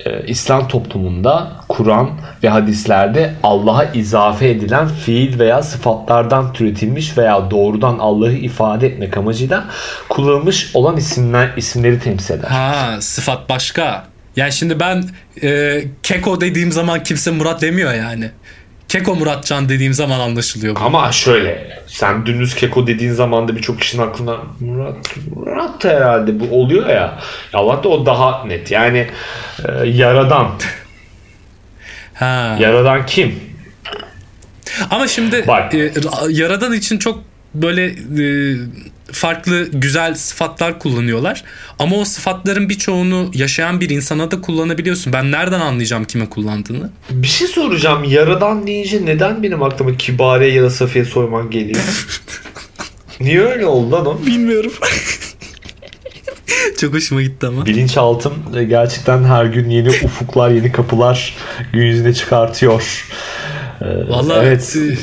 e, 0.08 0.26
İslam 0.26 0.68
toplumunda 0.68 1.52
Kur'an 1.68 2.10
ve 2.42 2.48
hadislerde 2.48 3.34
Allah'a 3.42 3.84
izafe 3.84 4.48
edilen 4.48 4.88
fiil 4.88 5.38
veya 5.38 5.62
sıfatlardan 5.62 6.52
türetilmiş 6.52 7.18
veya 7.18 7.50
doğrudan 7.50 7.98
Allah'ı 7.98 8.32
ifade 8.32 8.86
etmek 8.86 9.16
amacıyla 9.16 9.64
kullanılmış 10.08 10.70
olan 10.74 10.96
isimler 10.96 11.50
isimleri 11.56 12.00
temsil 12.00 12.34
eder. 12.34 12.48
Ha, 12.48 12.96
sıfat 13.00 13.48
başka. 13.48 14.04
Yani 14.36 14.52
şimdi 14.52 14.80
ben 14.80 15.04
e, 15.42 15.80
Keko 16.02 16.40
dediğim 16.40 16.72
zaman 16.72 17.02
kimse 17.02 17.30
Murat 17.30 17.62
demiyor 17.62 17.94
yani. 17.94 18.30
Keko 18.88 19.14
Muratcan 19.14 19.68
dediğim 19.68 19.94
zaman 19.94 20.20
anlaşılıyor 20.20 20.76
bu. 20.76 20.80
Ama 20.80 21.12
şöyle 21.12 21.80
sen 21.86 22.26
dümdüz 22.26 22.54
keko 22.54 22.86
dediğin 22.86 23.12
zaman 23.12 23.48
da 23.48 23.56
birçok 23.56 23.80
kişinin 23.80 24.02
aklına 24.02 24.36
Murat, 24.60 24.96
Murat 25.36 25.84
da 25.84 25.88
herhalde 25.88 26.40
bu 26.40 26.60
oluyor 26.62 26.88
ya. 26.88 27.18
Allah 27.54 27.84
da 27.84 27.88
o 27.88 28.06
daha 28.06 28.44
net. 28.44 28.70
Yani 28.70 29.06
e, 29.68 29.86
yaradan. 29.88 30.50
Ha. 32.14 32.56
Yaradan 32.60 33.06
kim? 33.06 33.40
Ama 34.90 35.06
şimdi 35.08 35.44
Bak. 35.46 35.74
e, 35.74 35.78
ra- 35.88 36.32
yaradan 36.32 36.72
için 36.72 36.98
çok 36.98 37.24
böyle 37.54 37.84
e, 37.86 38.56
farklı 39.12 39.68
güzel 39.72 40.14
sıfatlar 40.14 40.78
kullanıyorlar. 40.78 41.44
Ama 41.78 41.96
o 41.96 42.04
sıfatların 42.04 42.68
birçoğunu 42.68 43.30
yaşayan 43.34 43.80
bir 43.80 43.90
insana 43.90 44.30
da 44.30 44.40
kullanabiliyorsun. 44.40 45.12
Ben 45.12 45.32
nereden 45.32 45.60
anlayacağım 45.60 46.04
kime 46.04 46.28
kullandığını? 46.28 46.90
Bir 47.10 47.26
şey 47.28 47.48
soracağım. 47.48 48.04
Yaradan 48.04 48.66
deyince 48.66 49.04
neden 49.04 49.42
benim 49.42 49.62
aklıma 49.62 49.96
Kibariye 49.96 50.52
ya 50.52 50.62
da 50.62 50.70
Safiye 50.70 51.04
Soyman 51.04 51.50
geliyor? 51.50 51.80
Niye 53.20 53.40
öyle 53.40 53.66
oldu 53.66 53.92
lan 53.92 54.06
o? 54.06 54.26
Bilmiyorum. 54.26 54.72
çok 56.80 56.94
hoşuma 56.94 57.22
gitti 57.22 57.46
ama. 57.46 57.66
Bilinçaltım 57.66 58.34
e, 58.56 58.64
gerçekten 58.64 59.24
her 59.24 59.44
gün 59.44 59.70
yeni 59.70 59.88
ufuklar, 59.88 60.50
yeni 60.50 60.72
kapılar 60.72 61.36
gün 61.72 61.82
yüzüne 61.86 62.14
çıkartıyor. 62.14 63.04
Ee, 63.80 63.84
Valla 64.08 64.44
evet. 64.44 64.76
e, 64.76 64.96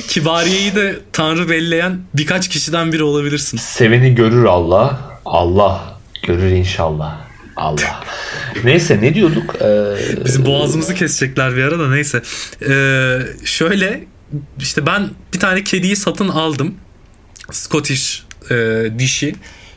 Kibariye'yi 0.08 0.74
de 0.74 0.98
tanrı 1.12 1.48
belleyen 1.48 2.00
birkaç 2.14 2.48
kişiden 2.48 2.92
biri 2.92 3.02
olabilirsin. 3.02 3.58
Seveni 3.58 4.14
görür 4.14 4.44
Allah. 4.44 5.00
Allah 5.24 5.98
görür 6.22 6.50
inşallah. 6.50 7.20
Allah. 7.56 8.04
Neyse 8.64 8.98
ne 9.02 9.14
diyorduk? 9.14 9.54
Ee, 9.62 10.24
Bizim 10.24 10.46
boğazımızı 10.46 10.94
kesecekler 10.94 11.56
bir 11.56 11.62
ara 11.62 11.78
da 11.78 11.88
neyse. 11.90 12.22
Ee, 12.68 13.18
şöyle 13.44 14.04
işte 14.58 14.86
ben 14.86 15.10
bir 15.34 15.40
tane 15.40 15.64
kediyi 15.64 15.96
satın 15.96 16.28
aldım. 16.28 16.74
Scottish 17.50 18.22
e, 18.50 18.84
dişi. 18.98 19.34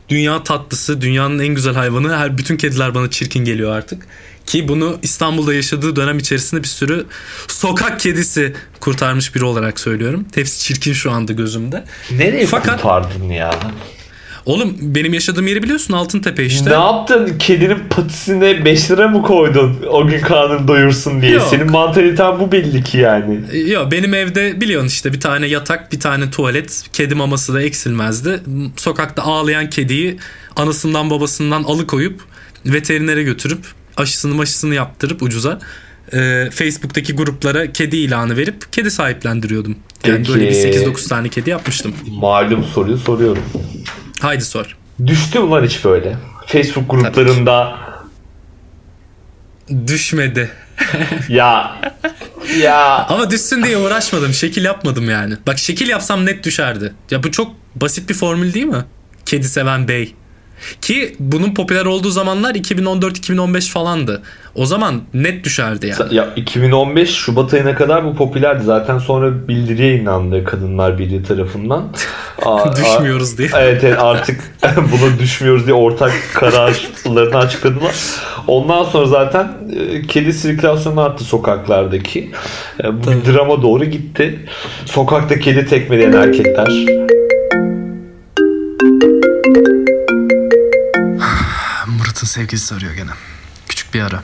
Dünya 0.10 0.44
tatlısı, 0.44 1.02
dünyanın 1.02 1.40
en 1.40 1.48
güzel 1.48 1.74
hayvanı. 1.74 2.18
Her 2.18 2.38
bütün 2.38 2.58
kediler 2.58 2.96
bana 2.96 3.10
çirkin 3.10 3.46
geliyor 3.46 3.76
artık. 3.78 4.08
Ki 4.46 4.68
bunu 4.68 4.98
İstanbul'da 5.02 5.54
yaşadığı 5.54 5.96
dönem 5.96 6.18
içerisinde 6.18 6.64
bir 6.64 6.68
sürü 6.68 7.06
sokak 7.48 8.00
kedisi 8.00 8.54
kurtarmış 8.80 9.36
biri 9.36 9.44
olarak 9.46 9.80
söylüyorum. 9.80 10.26
Hepsi 10.36 10.60
çirkin 10.60 10.94
şu 10.94 11.12
anda 11.12 11.34
gözümde. 11.34 11.84
nereye 12.12 12.46
Fakat- 12.46 12.82
kurtardın 12.82 13.30
ya? 13.30 13.60
Oğlum 14.46 14.78
benim 14.82 15.14
yaşadığım 15.14 15.48
yeri 15.48 15.64
biliyorsun 15.64 15.94
Altıntepe 15.94 16.46
işte. 16.46 16.70
Ne 16.70 16.74
yaptın? 16.74 17.38
Kedinin 17.40 17.80
patisine 17.90 18.66
5 18.66 18.92
lira 18.92 19.08
mı 19.08 19.22
koydun? 19.22 19.78
O 19.90 20.08
gün 20.08 20.20
karnını 20.20 20.68
doyursun 20.68 21.22
diye. 21.22 21.32
Yok. 21.32 21.48
Senin 21.50 21.72
mantaliten 21.72 22.40
bu 22.40 22.52
belli 22.52 22.84
ki 22.84 22.98
yani. 22.98 23.40
Yok 23.70 23.92
benim 23.92 24.14
evde 24.14 24.62
biliyorsun 24.62 24.88
işte 24.88 25.14
bir 25.14 25.20
tane 25.20 25.48
yatak 25.48 25.92
bir 25.92 26.00
tane 26.00 26.32
tuvalet 26.32 26.84
kedi 26.94 27.16
maması 27.16 27.54
da 27.54 27.62
eksilmezdi. 27.62 28.40
Sokakta 28.76 29.24
ağlayan 29.24 29.70
kediyi 29.70 30.18
anasından 30.56 31.10
babasından 31.10 31.64
alıkoyup 31.64 32.22
veterinere 32.66 33.24
götürüp 33.24 33.60
aşısını 33.98 34.36
maşısını 34.36 34.76
yaptırıp 34.76 35.24
ucuza 35.24 35.60
e, 36.14 36.50
Facebook'taki 36.52 37.14
gruplara 37.14 37.72
kedi 37.72 37.98
ilanı 37.98 38.38
verip 38.38 38.74
kedi 38.74 38.92
sahiplendiriyordum. 38.92 39.76
Yani 40.06 40.18
Peki. 40.18 40.30
böyle 40.30 40.50
bir 40.50 40.56
8-9 40.56 41.10
tane 41.10 41.30
kedi 41.30 41.50
yapmıştım. 41.50 41.94
Malum 42.08 42.64
soruyu 42.64 42.98
soruyorum. 42.98 43.44
Haydi 44.20 44.46
sor. 44.46 44.78
Düştü 45.08 45.40
mü 45.40 45.50
lan 45.50 45.64
hiç 45.64 45.86
böyle? 45.86 46.18
Facebook 46.48 46.90
gruplarında 46.90 47.78
Düşmedi. 49.88 50.52
ya 51.30 51.82
ya 52.60 53.06
Ama 53.10 53.32
düşsün 53.32 53.64
diye 53.64 53.78
uğraşmadım. 53.78 54.34
Şekil 54.34 54.64
yapmadım 54.64 55.10
yani. 55.10 55.34
Bak 55.48 55.60
şekil 55.60 55.90
yapsam 55.90 56.26
net 56.26 56.44
düşerdi. 56.44 56.94
Ya 57.12 57.24
bu 57.24 57.32
çok 57.32 57.52
basit 57.76 58.10
bir 58.10 58.14
formül 58.14 58.54
değil 58.54 58.66
mi? 58.66 58.86
Kedi 59.26 59.50
seven 59.50 59.88
bey. 59.88 60.16
Ki 60.82 61.16
bunun 61.20 61.54
popüler 61.54 61.86
olduğu 61.86 62.10
zamanlar 62.10 62.56
2014-2015 62.56 63.72
falandı. 63.72 64.22
O 64.56 64.66
zaman 64.66 65.02
net 65.14 65.44
düşerdi 65.44 65.88
yani. 65.88 66.16
ya 66.16 66.34
2015 66.36 67.10
Şubat 67.10 67.54
ayına 67.54 67.76
kadar 67.76 68.06
bu 68.06 68.16
popülerdi. 68.16 68.64
Zaten 68.64 68.98
sonra 68.98 69.48
bildiri 69.48 69.82
yayınlandı 69.82 70.44
Kadınlar 70.44 70.98
Birliği 71.00 71.24
tarafından. 71.24 71.84
Aa, 72.46 72.62
aa, 72.62 72.76
Düşmüyoruz 72.76 73.38
diye. 73.38 73.50
Evet, 73.58 73.84
evet 73.84 73.98
artık 74.00 74.42
buna 74.78 75.20
düşmüyoruz 75.20 75.66
diye 75.66 75.76
ortak 75.76 76.14
kararlarını 76.34 77.38
açıkladılar. 77.38 77.96
Ondan 78.48 78.84
sonra 78.84 79.06
zaten 79.06 79.48
e, 79.80 80.02
kedi 80.08 80.34
sirkülasyonu 80.34 81.02
arttı 81.02 81.24
sokaklardaki. 81.24 82.32
E, 82.84 83.04
Bu 83.04 83.12
bir 83.12 83.34
drama 83.34 83.62
doğru 83.62 83.86
gitti. 83.86 84.40
Sokakta 84.86 85.40
kedi 85.40 85.66
tekmeleyen 85.66 86.14
erkekler. 86.14 86.68
Sevgilisi 92.36 92.76
arıyor 92.76 92.94
gene. 92.94 93.12
Küçük 93.68 93.94
bir 93.94 94.02
ara. 94.02 94.24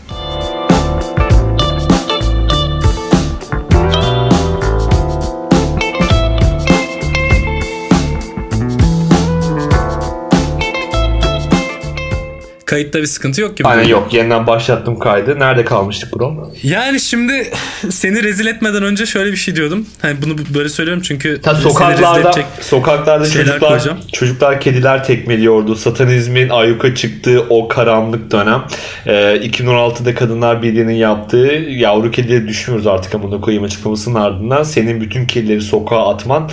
Kayıtta 12.71 12.99
bir 12.99 13.05
sıkıntı 13.05 13.41
yok 13.41 13.57
gibi. 13.57 13.67
Aynen 13.67 13.83
yok. 13.83 14.13
Yeniden 14.13 14.47
başlattım 14.47 14.99
kaydı. 14.99 15.39
Nerede 15.39 15.65
kalmıştık 15.65 16.19
bro? 16.19 16.51
Yani 16.63 16.99
şimdi 16.99 17.51
seni 17.89 18.23
rezil 18.23 18.45
etmeden 18.45 18.83
önce 18.83 19.05
şöyle 19.05 19.31
bir 19.31 19.37
şey 19.37 19.55
diyordum. 19.55 19.85
Hani 20.01 20.21
bunu 20.21 20.35
böyle 20.53 20.69
söylüyorum 20.69 21.03
çünkü 21.05 21.41
Ta 21.41 21.55
sokaklarda 21.55 22.33
sokaklarda 22.61 23.29
çocuklar 23.29 23.59
koyacağım. 23.59 23.97
çocuklar 24.13 24.61
kediler 24.61 25.03
tekmeliyordu. 25.03 25.75
Satanizmin 25.75 26.49
ayyuka 26.49 26.95
çıktığı 26.95 27.41
o 27.49 27.67
karanlık 27.67 28.31
dönem. 28.31 28.63
Ee, 29.05 29.11
2016'da 29.11 30.15
kadınlar 30.15 30.63
birliğinin 30.63 30.93
yaptığı 30.93 31.61
yavru 31.69 32.11
kedileri 32.11 32.47
düşmüyoruz 32.47 32.87
artık 32.87 33.15
amına 33.15 33.41
koyayım 33.41 33.63
açıklamasının 33.63 34.15
ardından 34.15 34.63
senin 34.63 35.01
bütün 35.01 35.25
kedileri 35.25 35.61
sokağa 35.61 36.09
atman 36.09 36.49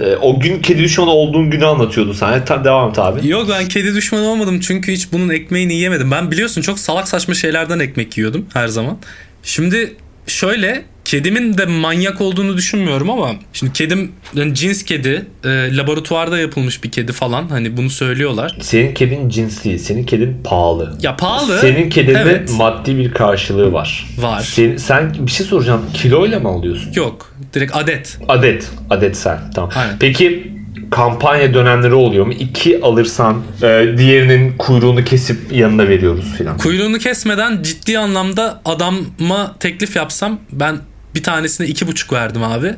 e, 0.00 0.16
o 0.16 0.40
gün 0.40 0.62
kedi 0.62 0.82
düşmanı 0.82 1.10
olduğun 1.10 1.50
günü 1.50 1.66
anlatıyordu 1.66 2.14
sana. 2.14 2.44
Ta, 2.44 2.64
devam 2.64 2.90
et 2.90 2.98
abi. 2.98 3.28
Yok 3.28 3.46
ben 3.50 3.68
kedi 3.68 3.94
düşmanı 3.94 4.28
olmadım 4.28 4.60
çünkü 4.60 4.92
hiç 4.92 5.12
bunun 5.12 5.28
ekmeğini 5.60 5.74
yiyemedim. 5.74 6.10
Ben 6.10 6.30
biliyorsun 6.30 6.62
çok 6.62 6.78
salak 6.78 7.08
saçma 7.08 7.34
şeylerden 7.34 7.78
ekmek 7.78 8.18
yiyordum 8.18 8.46
her 8.52 8.68
zaman. 8.68 8.98
Şimdi 9.42 9.96
şöyle 10.26 10.84
kedimin 11.04 11.58
de 11.58 11.66
manyak 11.66 12.20
olduğunu 12.20 12.56
düşünmüyorum 12.56 13.10
ama 13.10 13.32
şimdi 13.52 13.72
kedim 13.72 14.12
yani 14.34 14.54
cins 14.54 14.82
kedi 14.82 15.26
e, 15.44 15.76
laboratuvarda 15.76 16.38
yapılmış 16.38 16.84
bir 16.84 16.90
kedi 16.90 17.12
falan 17.12 17.48
hani 17.48 17.76
bunu 17.76 17.90
söylüyorlar. 17.90 18.56
Senin 18.60 18.94
kedin 18.94 19.28
cins 19.28 19.64
değil. 19.64 19.78
Senin 19.78 20.04
kedin 20.04 20.40
pahalı. 20.44 20.98
Ya 21.02 21.16
pahalı. 21.16 21.58
Senin 21.58 21.90
kedinin 21.90 22.14
Evet. 22.14 22.50
maddi 22.56 22.98
bir 22.98 23.10
karşılığı 23.12 23.72
var. 23.72 24.06
Var. 24.18 24.40
Sen, 24.40 24.76
sen 24.76 25.14
bir 25.26 25.30
şey 25.30 25.46
soracağım. 25.46 25.82
Kiloyla 25.94 26.40
mı 26.40 26.48
alıyorsun? 26.48 26.92
Yok 26.92 27.34
direkt 27.54 27.76
adet. 27.76 28.18
Adet. 28.28 28.70
Adet 28.90 29.16
sen. 29.16 29.38
Tamam. 29.54 29.70
Aynen. 29.74 29.96
Peki 30.00 30.59
kampanya 30.90 31.54
dönemleri 31.54 31.94
oluyor 31.94 32.26
mu? 32.26 32.32
İki 32.32 32.80
alırsan 32.82 33.42
e, 33.62 33.94
diğerinin 33.98 34.56
kuyruğunu 34.58 35.04
kesip 35.04 35.52
yanına 35.52 35.88
veriyoruz 35.88 36.34
filan. 36.38 36.58
Kuyruğunu 36.58 36.98
kesmeden 36.98 37.62
ciddi 37.62 37.98
anlamda 37.98 38.60
adama 38.64 39.58
teklif 39.60 39.96
yapsam 39.96 40.40
ben 40.52 40.78
bir 41.14 41.22
tanesine 41.22 41.66
iki 41.66 41.86
buçuk 41.86 42.12
verdim 42.12 42.42
abi. 42.42 42.74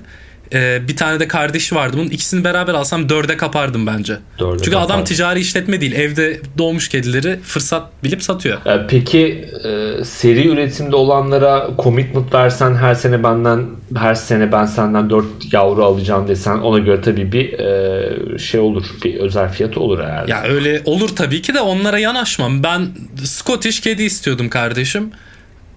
Ee, 0.55 0.89
bir 0.89 0.97
tane 0.97 1.21
de 1.21 1.29
kardeşi 1.29 1.75
vardı. 1.75 1.97
Bunun 1.97 2.09
ikisini 2.09 2.45
beraber 2.45 2.75
alsam 2.75 3.09
dörde 3.09 3.37
kapardım 3.37 3.87
bence. 3.87 4.19
Dörde 4.39 4.63
Çünkü 4.65 4.77
adam 4.77 4.87
kapardın. 4.87 5.05
ticari 5.05 5.41
işletme 5.41 5.81
değil. 5.81 5.93
Evde 5.93 6.41
doğmuş 6.59 6.89
kedileri 6.89 7.41
fırsat 7.41 7.89
bilip 8.05 8.23
satıyor. 8.23 8.67
E, 8.67 8.87
peki 8.89 9.49
e, 9.65 10.05
seri 10.05 10.49
üretimde 10.49 10.97
olanlara 10.97 11.71
commitment 11.83 12.35
versen 12.35 12.75
her 12.75 12.95
sene 12.95 13.23
benden 13.23 13.67
her 13.97 14.15
sene 14.15 14.53
ben 14.53 14.65
senden 14.65 15.11
4 15.11 15.25
yavru 15.53 15.85
alacağım 15.85 16.29
desen 16.29 16.59
ona 16.59 16.79
göre 16.79 17.01
tabii 17.01 17.33
bir 17.33 17.53
e, 17.59 18.39
şey 18.39 18.61
olur. 18.61 18.85
Bir 19.05 19.15
özel 19.17 19.49
fiyatı 19.53 19.81
olur 19.81 20.05
herhalde. 20.05 20.31
Ya 20.31 20.43
öyle 20.43 20.83
olur 20.85 21.09
tabii 21.17 21.43
ki 21.43 21.55
de 21.55 21.61
onlara 21.61 21.99
yanaşmam. 21.99 22.63
Ben 22.63 22.89
Scottish 23.25 23.81
kedi 23.81 24.03
istiyordum 24.03 24.49
kardeşim. 24.49 25.11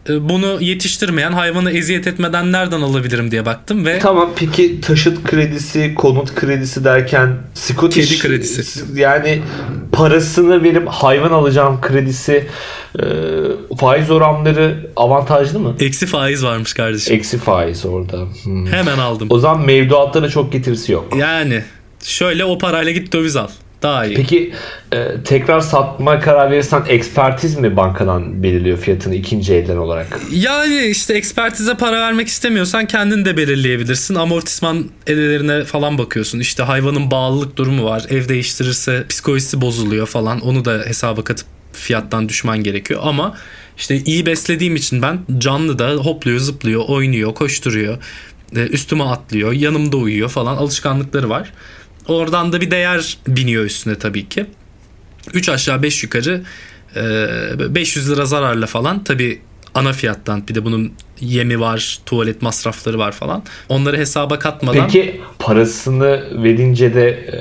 Ee, 0.09 0.29
Bunu 0.29 0.61
yetiştirmeyen 0.61 1.31
hayvanı 1.31 1.71
eziyet 1.71 2.07
etmeden 2.07 2.51
nereden 2.51 2.81
alabilirim 2.81 3.31
diye 3.31 3.45
baktım 3.45 3.85
ve 3.85 3.99
Tamam 3.99 4.31
peki 4.35 4.81
taşıt 4.81 5.23
kredisi, 5.23 5.95
konut 5.95 6.35
kredisi 6.35 6.83
derken 6.83 7.33
Scottish 7.53 8.09
Kedi 8.09 8.19
kredisi. 8.21 8.83
yani 8.99 9.41
parasını 9.91 10.63
verip 10.63 10.87
hayvan 10.87 11.31
alacağım 11.31 11.81
kredisi 11.81 12.47
e, 12.99 13.03
faiz 13.77 14.11
oranları 14.11 14.89
avantajlı 14.95 15.59
mı? 15.59 15.75
eksi 15.79 16.05
faiz 16.05 16.43
varmış 16.43 16.73
kardeşim. 16.73 17.15
Eksi 17.15 17.37
faiz 17.37 17.85
orada. 17.85 18.17
Hmm. 18.43 18.67
Hemen 18.67 18.97
aldım. 18.97 19.27
O 19.31 19.39
zaman 19.39 19.65
mevduatlara 19.65 20.29
çok 20.29 20.51
getirisi 20.51 20.91
yok. 20.91 21.13
Yani 21.17 21.63
şöyle 22.03 22.45
o 22.45 22.57
parayla 22.57 22.91
git 22.91 23.13
döviz 23.13 23.35
al. 23.35 23.47
Daha 23.85 24.05
iyi. 24.05 24.15
Peki 24.15 24.53
e, 24.93 25.07
tekrar 25.25 25.61
satma 25.61 26.19
karar 26.19 26.51
verirsen 26.51 26.83
ekspertiz 26.87 27.57
mi 27.57 27.77
bankadan 27.77 28.43
belirliyor 28.43 28.77
fiyatını 28.77 29.15
ikinci 29.15 29.53
elden 29.53 29.77
olarak? 29.77 30.19
Yani 30.31 30.85
işte 30.85 31.13
ekspertize 31.13 31.73
para 31.73 32.01
vermek 32.01 32.27
istemiyorsan 32.27 32.85
kendin 32.85 33.25
de 33.25 33.37
belirleyebilirsin. 33.37 34.15
Amortisman 34.15 34.85
edelerine 35.07 35.63
falan 35.63 35.97
bakıyorsun. 35.97 36.39
İşte 36.39 36.63
hayvanın 36.63 37.11
bağlılık 37.11 37.57
durumu 37.57 37.85
var. 37.85 38.05
Ev 38.09 38.29
değiştirirse 38.29 39.05
psikolojisi 39.09 39.61
bozuluyor 39.61 40.07
falan. 40.07 40.41
Onu 40.41 40.65
da 40.65 40.83
hesaba 40.85 41.23
katıp 41.23 41.47
fiyattan 41.73 42.29
düşman 42.29 42.63
gerekiyor. 42.63 42.99
Ama 43.03 43.37
işte 43.77 43.97
iyi 43.97 44.25
beslediğim 44.25 44.75
için 44.75 45.01
ben 45.01 45.19
canlı 45.37 45.79
da 45.79 45.89
hopluyor, 45.89 46.39
zıplıyor, 46.39 46.83
oynuyor, 46.87 47.33
koşturuyor. 47.33 47.97
E, 48.55 48.59
Üstüme 48.59 49.03
atlıyor, 49.03 49.51
yanımda 49.51 49.97
uyuyor 49.97 50.29
falan 50.29 50.55
alışkanlıkları 50.55 51.29
var. 51.29 51.51
Oradan 52.07 52.53
da 52.53 52.61
bir 52.61 52.71
değer 52.71 53.17
biniyor 53.27 53.63
üstüne 53.63 53.95
tabii 53.95 54.29
ki. 54.29 54.45
3 55.33 55.49
aşağı 55.49 55.83
5 55.83 56.03
yukarı 56.03 56.41
e, 56.95 57.75
500 57.75 58.11
lira 58.11 58.25
zararla 58.25 58.65
falan 58.65 59.03
tabi 59.03 59.41
ana 59.73 59.93
fiyattan 59.93 60.47
bir 60.47 60.55
de 60.55 60.65
bunun 60.65 60.93
yemi 61.19 61.59
var 61.59 61.99
tuvalet 62.05 62.41
masrafları 62.41 62.99
var 62.99 63.11
falan 63.11 63.43
onları 63.69 63.97
hesaba 63.97 64.39
katmadan 64.39 64.87
Peki 64.87 65.21
parasını 65.39 66.43
verince 66.43 66.93
de 66.93 67.09
e, 67.09 67.37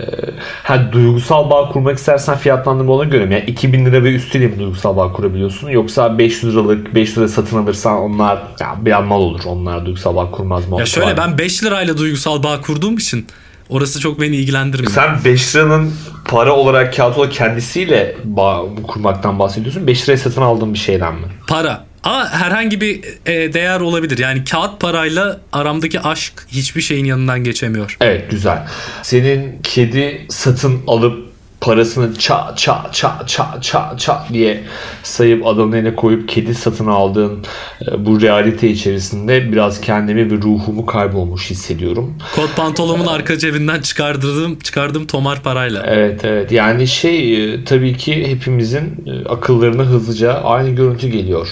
ha, 0.62 0.92
duygusal 0.92 1.50
bağ 1.50 1.68
kurmak 1.68 1.98
istersen 1.98 2.36
fiyatlandırma 2.38 2.92
ona 2.92 3.04
göre 3.04 3.26
mi? 3.26 3.34
Yani 3.34 3.44
2000 3.44 3.86
lira 3.86 4.04
ve 4.04 4.14
üstüyle 4.14 4.46
mi 4.46 4.58
duygusal 4.58 4.96
bağ 4.96 5.12
kurabiliyorsun? 5.12 5.68
Yoksa 5.68 6.18
500 6.18 6.52
liralık 6.52 6.94
500 6.94 7.18
lira 7.18 7.28
satın 7.28 7.58
alırsan 7.58 7.96
onlar 7.96 8.42
ya 8.60 8.76
bir 8.78 8.92
an 8.92 9.04
mal 9.04 9.20
olur. 9.20 9.40
Onlar 9.46 9.86
duygusal 9.86 10.16
bağ 10.16 10.30
kurmaz 10.30 10.68
mı? 10.68 10.78
ya 10.78 10.86
şöyle 10.86 11.16
ben 11.16 11.38
5 11.38 11.64
lirayla 11.64 11.98
duygusal 11.98 12.42
bağ 12.42 12.60
kurduğum 12.60 12.96
için 12.96 13.26
orası 13.68 14.00
çok 14.00 14.20
beni 14.20 14.36
ilgilendirmiyor. 14.36 14.92
Sen 14.92 15.24
5 15.24 15.56
liranın 15.56 15.94
para 16.24 16.52
olarak 16.52 16.96
kağıt 16.96 17.18
olarak 17.18 17.32
kendisiyle 17.32 18.16
bağ 18.24 18.62
kurmaktan 18.86 19.38
bahsediyorsun. 19.38 19.86
5 19.86 20.08
liraya 20.08 20.18
satın 20.18 20.42
aldığın 20.42 20.74
bir 20.74 20.78
şeyden 20.78 21.14
mi? 21.14 21.26
Para 21.48 21.84
ama 22.04 22.28
herhangi 22.28 22.80
bir 22.80 23.04
e, 23.26 23.52
değer 23.52 23.80
olabilir. 23.80 24.18
Yani 24.18 24.44
kağıt 24.44 24.80
parayla 24.80 25.40
aramdaki 25.52 26.00
aşk 26.00 26.32
hiçbir 26.48 26.80
şeyin 26.80 27.04
yanından 27.04 27.44
geçemiyor. 27.44 27.96
Evet 28.00 28.30
güzel. 28.30 28.66
Senin 29.02 29.58
kedi 29.62 30.26
satın 30.28 30.80
alıp 30.86 31.33
parasını 31.64 32.14
ça 32.14 32.54
ça 32.56 32.90
ça 32.92 33.10
ça 33.26 33.46
ça 33.60 33.96
ça 33.98 34.32
diye 34.32 34.64
sayıp 35.02 35.46
adamın 35.46 35.76
eline 35.76 35.94
koyup 35.94 36.28
kedi 36.28 36.54
satın 36.54 36.86
aldığın 36.86 37.44
e, 37.88 38.06
bu 38.06 38.20
realite 38.20 38.68
içerisinde 38.68 39.52
biraz 39.52 39.80
kendimi 39.80 40.30
ve 40.30 40.34
ruhumu 40.34 40.86
kaybolmuş 40.86 41.50
hissediyorum. 41.50 42.14
Kot 42.36 42.56
pantolonumun 42.56 43.06
arka 43.06 43.38
cebinden 43.38 43.80
çıkardığım 43.80 44.58
çıkardığım 44.58 45.06
tomar 45.06 45.42
parayla. 45.42 45.82
Evet 45.86 46.24
evet 46.24 46.52
yani 46.52 46.86
şey 46.86 47.44
e, 47.54 47.64
tabii 47.64 47.96
ki 47.96 48.28
hepimizin 48.28 49.04
e, 49.06 49.28
akıllarına 49.28 49.82
hızlıca 49.82 50.32
aynı 50.32 50.70
görüntü 50.70 51.08
geliyor. 51.08 51.48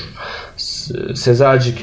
Sezercik 1.15 1.79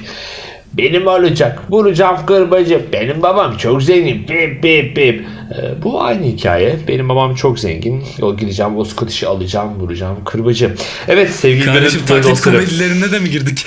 benim 0.73 1.07
olacak 1.07 1.59
vuracağım 1.69 2.25
kırbacı 2.25 2.81
benim 2.93 3.21
babam 3.21 3.57
çok 3.57 3.83
zengin 3.83 4.27
bip 4.27 4.63
bip 4.63 4.97
bip 4.97 5.25
bu 5.83 6.03
aynı 6.03 6.25
hikaye 6.25 6.79
benim 6.87 7.09
babam 7.09 7.35
çok 7.35 7.59
zengin 7.59 8.03
o 8.21 8.37
gideceğim 8.37 8.77
o 8.77 8.85
Scottish'i 8.85 9.27
alacağım 9.27 9.79
vuracağım 9.79 10.23
kırbacı 10.25 10.75
evet 11.07 11.29
sevgili 11.31 11.65
Kardeşim 11.65 12.05
taklit 12.05 12.41
komedilerine 12.41 13.11
de 13.11 13.19
mi 13.19 13.29
girdik? 13.29 13.65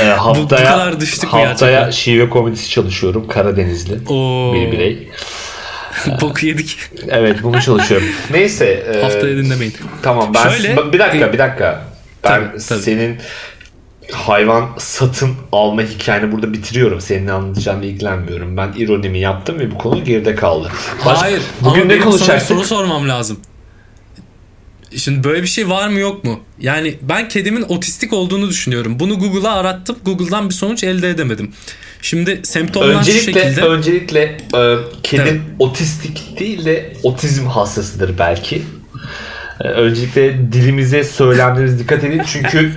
e, 0.00 0.04
haftaya, 0.04 0.64
kadar 0.70 1.00
düştük 1.00 1.30
haftaya 1.30 1.92
şive 1.92 2.30
komedisi 2.30 2.70
çalışıyorum 2.70 3.28
Karadenizli 3.28 3.94
Oo. 4.08 4.54
bir 4.54 4.72
birey 4.72 5.08
Boku 6.20 6.46
yedik. 6.46 6.78
evet 7.08 7.42
bunu 7.42 7.62
çalışıyorum 7.62 8.06
neyse 8.30 8.64
e, 8.66 9.02
Haftaya 9.02 9.36
dinlemeyin. 9.36 9.74
Tamam 10.02 10.34
ben 10.34 10.48
Şöyle- 10.48 10.92
bir 10.92 10.98
dakika 10.98 11.32
bir 11.32 11.38
dakika. 11.38 11.82
Ben 12.24 12.28
Tabii, 12.28 12.58
tabii. 12.68 12.80
senin 12.82 13.16
hayvan 14.12 14.68
satın 14.78 15.30
alma 15.52 15.82
hikayeni 15.82 16.32
burada 16.32 16.52
bitiriyorum. 16.52 17.00
Senin 17.00 17.26
anlatacağınla 17.28 17.84
ilgilenmiyorum. 17.84 18.56
Ben 18.56 18.72
ironimi 18.76 19.18
yaptım 19.18 19.58
ve 19.58 19.70
bu 19.70 19.78
konu 19.78 20.04
geride 20.04 20.34
kaldı. 20.34 20.70
Baş- 21.06 21.18
Hayır. 21.22 21.42
Bugün 21.60 21.88
ne 21.88 21.98
konuşacaktık? 21.98 22.48
soru 22.48 22.64
sormam 22.64 23.08
lazım. 23.08 23.40
Şimdi 24.96 25.24
böyle 25.24 25.42
bir 25.42 25.46
şey 25.48 25.68
var 25.68 25.88
mı 25.88 25.98
yok 25.98 26.24
mu? 26.24 26.40
Yani 26.60 26.94
ben 27.02 27.28
kedimin 27.28 27.62
otistik 27.62 28.12
olduğunu 28.12 28.48
düşünüyorum. 28.48 29.00
Bunu 29.00 29.18
Google'a 29.18 29.52
arattım. 29.52 29.96
Google'dan 30.04 30.48
bir 30.48 30.54
sonuç 30.54 30.84
elde 30.84 31.10
edemedim. 31.10 31.52
Şimdi 32.02 32.40
semptomlar 32.44 32.92
şu 32.92 32.98
Öncelikle 32.98 33.42
şekilde. 33.42 33.62
öncelikle 33.62 34.20
e, 34.54 34.76
kedin 35.02 35.22
Evet. 35.26 35.40
otistik 35.58 36.40
değil 36.40 36.64
de 36.64 36.92
otizm 37.02 37.46
hastasıdır 37.46 38.18
belki. 38.18 38.62
E, 39.60 39.68
öncelikle 39.68 40.52
dilimize, 40.52 41.04
söylemlerimize 41.04 41.78
dikkat 41.78 42.04
edin 42.04 42.22
çünkü 42.26 42.72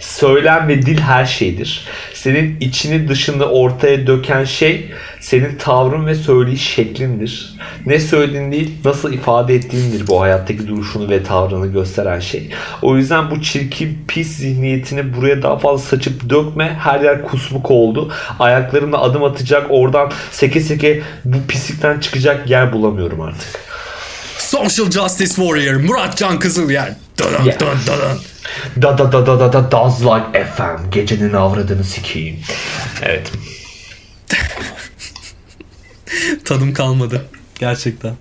söylem 0.00 0.68
ve 0.68 0.82
dil 0.82 0.98
her 0.98 1.24
şeydir. 1.24 1.86
Senin 2.14 2.56
içini 2.60 3.08
dışını 3.08 3.44
ortaya 3.44 4.06
döken 4.06 4.44
şey 4.44 4.90
senin 5.20 5.56
tavrın 5.56 6.06
ve 6.06 6.14
söyleyiş 6.14 6.62
şeklindir. 6.74 7.54
Ne 7.86 8.00
söylediğin 8.00 8.52
değil, 8.52 8.70
nasıl 8.84 9.12
ifade 9.12 9.54
ettiğindir 9.54 10.06
bu 10.06 10.20
hayattaki 10.20 10.68
duruşunu 10.68 11.10
ve 11.10 11.22
tavrını 11.22 11.66
gösteren 11.66 12.20
şey. 12.20 12.50
O 12.82 12.96
yüzden 12.96 13.30
bu 13.30 13.42
çirkin, 13.42 13.98
pis 14.08 14.36
zihniyetini 14.36 15.16
buraya 15.16 15.42
daha 15.42 15.58
fazla 15.58 15.86
saçıp 15.86 16.30
dökme. 16.30 16.76
Her 16.80 17.00
yer 17.00 17.22
kusmuk 17.22 17.70
oldu. 17.70 18.12
Ayaklarımla 18.38 19.02
adım 19.02 19.24
atacak, 19.24 19.66
oradan 19.70 20.12
seke 20.30 20.60
seke 20.60 21.02
bu 21.24 21.36
pislikten 21.48 22.00
çıkacak 22.00 22.50
yer 22.50 22.72
bulamıyorum 22.72 23.20
artık. 23.20 23.73
Social 24.54 24.90
Justice 24.90 25.34
Warrior 25.34 25.76
Murat 25.76 26.16
Can 26.18 26.38
Kızılyer. 26.38 26.94
Dadan 27.18 27.44
Yeah. 27.44 27.60
dadan 27.60 27.78
dadan. 27.86 28.18
Da 28.82 28.98
da 28.98 29.12
da 29.12 29.26
da 29.26 29.40
da 29.40 29.52
da 29.52 29.70
Does 29.72 30.00
Like 30.00 30.44
FM. 30.56 30.90
Gecenin 30.90 31.32
avradını 31.32 31.84
sikeyim. 31.84 32.36
Evet. 33.02 33.30
Tadım 36.44 36.74
kalmadı. 36.74 37.24
Gerçekten. 37.58 38.14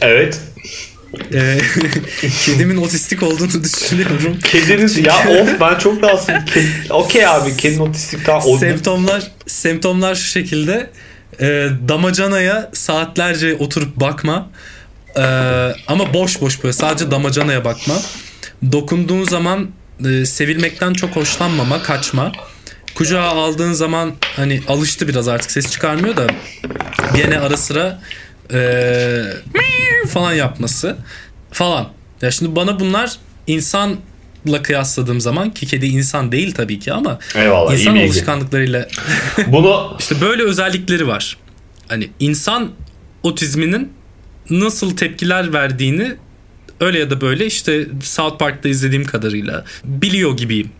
Evet. 0.00 0.40
Ee, 1.34 1.58
kedimin 2.44 2.76
otistik 2.76 3.22
olduğunu 3.22 3.64
düşünüyorum. 3.64 4.38
Kediniz 4.44 4.98
ya 4.98 5.14
of 5.42 5.60
ben 5.60 5.78
çok 5.78 6.02
ked- 6.02 6.92
okey 6.92 7.26
abi 7.26 7.56
kedin 7.56 7.78
otistik 7.78 8.26
tamam. 8.26 8.42
O- 8.46 8.58
Semptomlar 8.58 9.30
semptomlar 9.46 10.14
şu 10.14 10.24
şekilde. 10.30 10.90
Ee, 11.40 11.68
damacanaya 11.88 12.70
saatlerce 12.72 13.54
oturup 13.54 13.96
bakma. 13.96 14.50
Ee, 15.16 15.20
ama 15.86 16.14
boş 16.14 16.40
boş 16.40 16.62
böyle 16.62 16.72
sadece 16.72 17.10
damacanaya 17.10 17.64
bakma. 17.64 17.94
Dokunduğun 18.72 19.24
zaman 19.24 19.70
e, 20.10 20.26
sevilmekten 20.26 20.92
çok 20.92 21.16
hoşlanmama, 21.16 21.82
kaçma. 21.82 22.32
Kucağa 22.94 23.22
aldığın 23.22 23.72
zaman 23.72 24.12
hani 24.36 24.62
alıştı 24.68 25.08
biraz 25.08 25.28
artık 25.28 25.50
ses 25.50 25.70
çıkarmıyor 25.70 26.16
da 26.16 26.26
gene 27.16 27.38
ara 27.38 27.56
sıra 27.56 28.00
e, 28.52 29.22
falan 30.08 30.32
yapması 30.32 30.96
falan. 31.50 31.88
Ya 32.22 32.30
şimdi 32.30 32.56
bana 32.56 32.80
bunlar 32.80 33.16
insanla 33.46 34.62
kıyasladığım 34.62 35.20
zaman 35.20 35.50
ki 35.50 35.66
kedi 35.66 35.86
insan 35.86 36.32
değil 36.32 36.54
tabii 36.54 36.78
ki 36.78 36.92
ama 36.92 37.18
Eyvallah, 37.34 37.74
iyi 37.74 37.80
insan 37.80 37.94
bilgi. 37.94 38.06
alışkanlıklarıyla 38.06 38.88
Bunu 39.46 39.96
işte 39.98 40.20
böyle 40.20 40.42
özellikleri 40.42 41.08
var. 41.08 41.36
Hani 41.88 42.10
insan 42.20 42.70
otizminin 43.22 43.92
nasıl 44.50 44.96
tepkiler 44.96 45.52
verdiğini 45.52 46.16
öyle 46.80 46.98
ya 46.98 47.10
da 47.10 47.20
böyle 47.20 47.46
işte 47.46 47.86
South 48.02 48.38
Park'ta 48.38 48.68
izlediğim 48.68 49.04
kadarıyla 49.04 49.64
biliyor 49.84 50.36
gibiyim. 50.36 50.70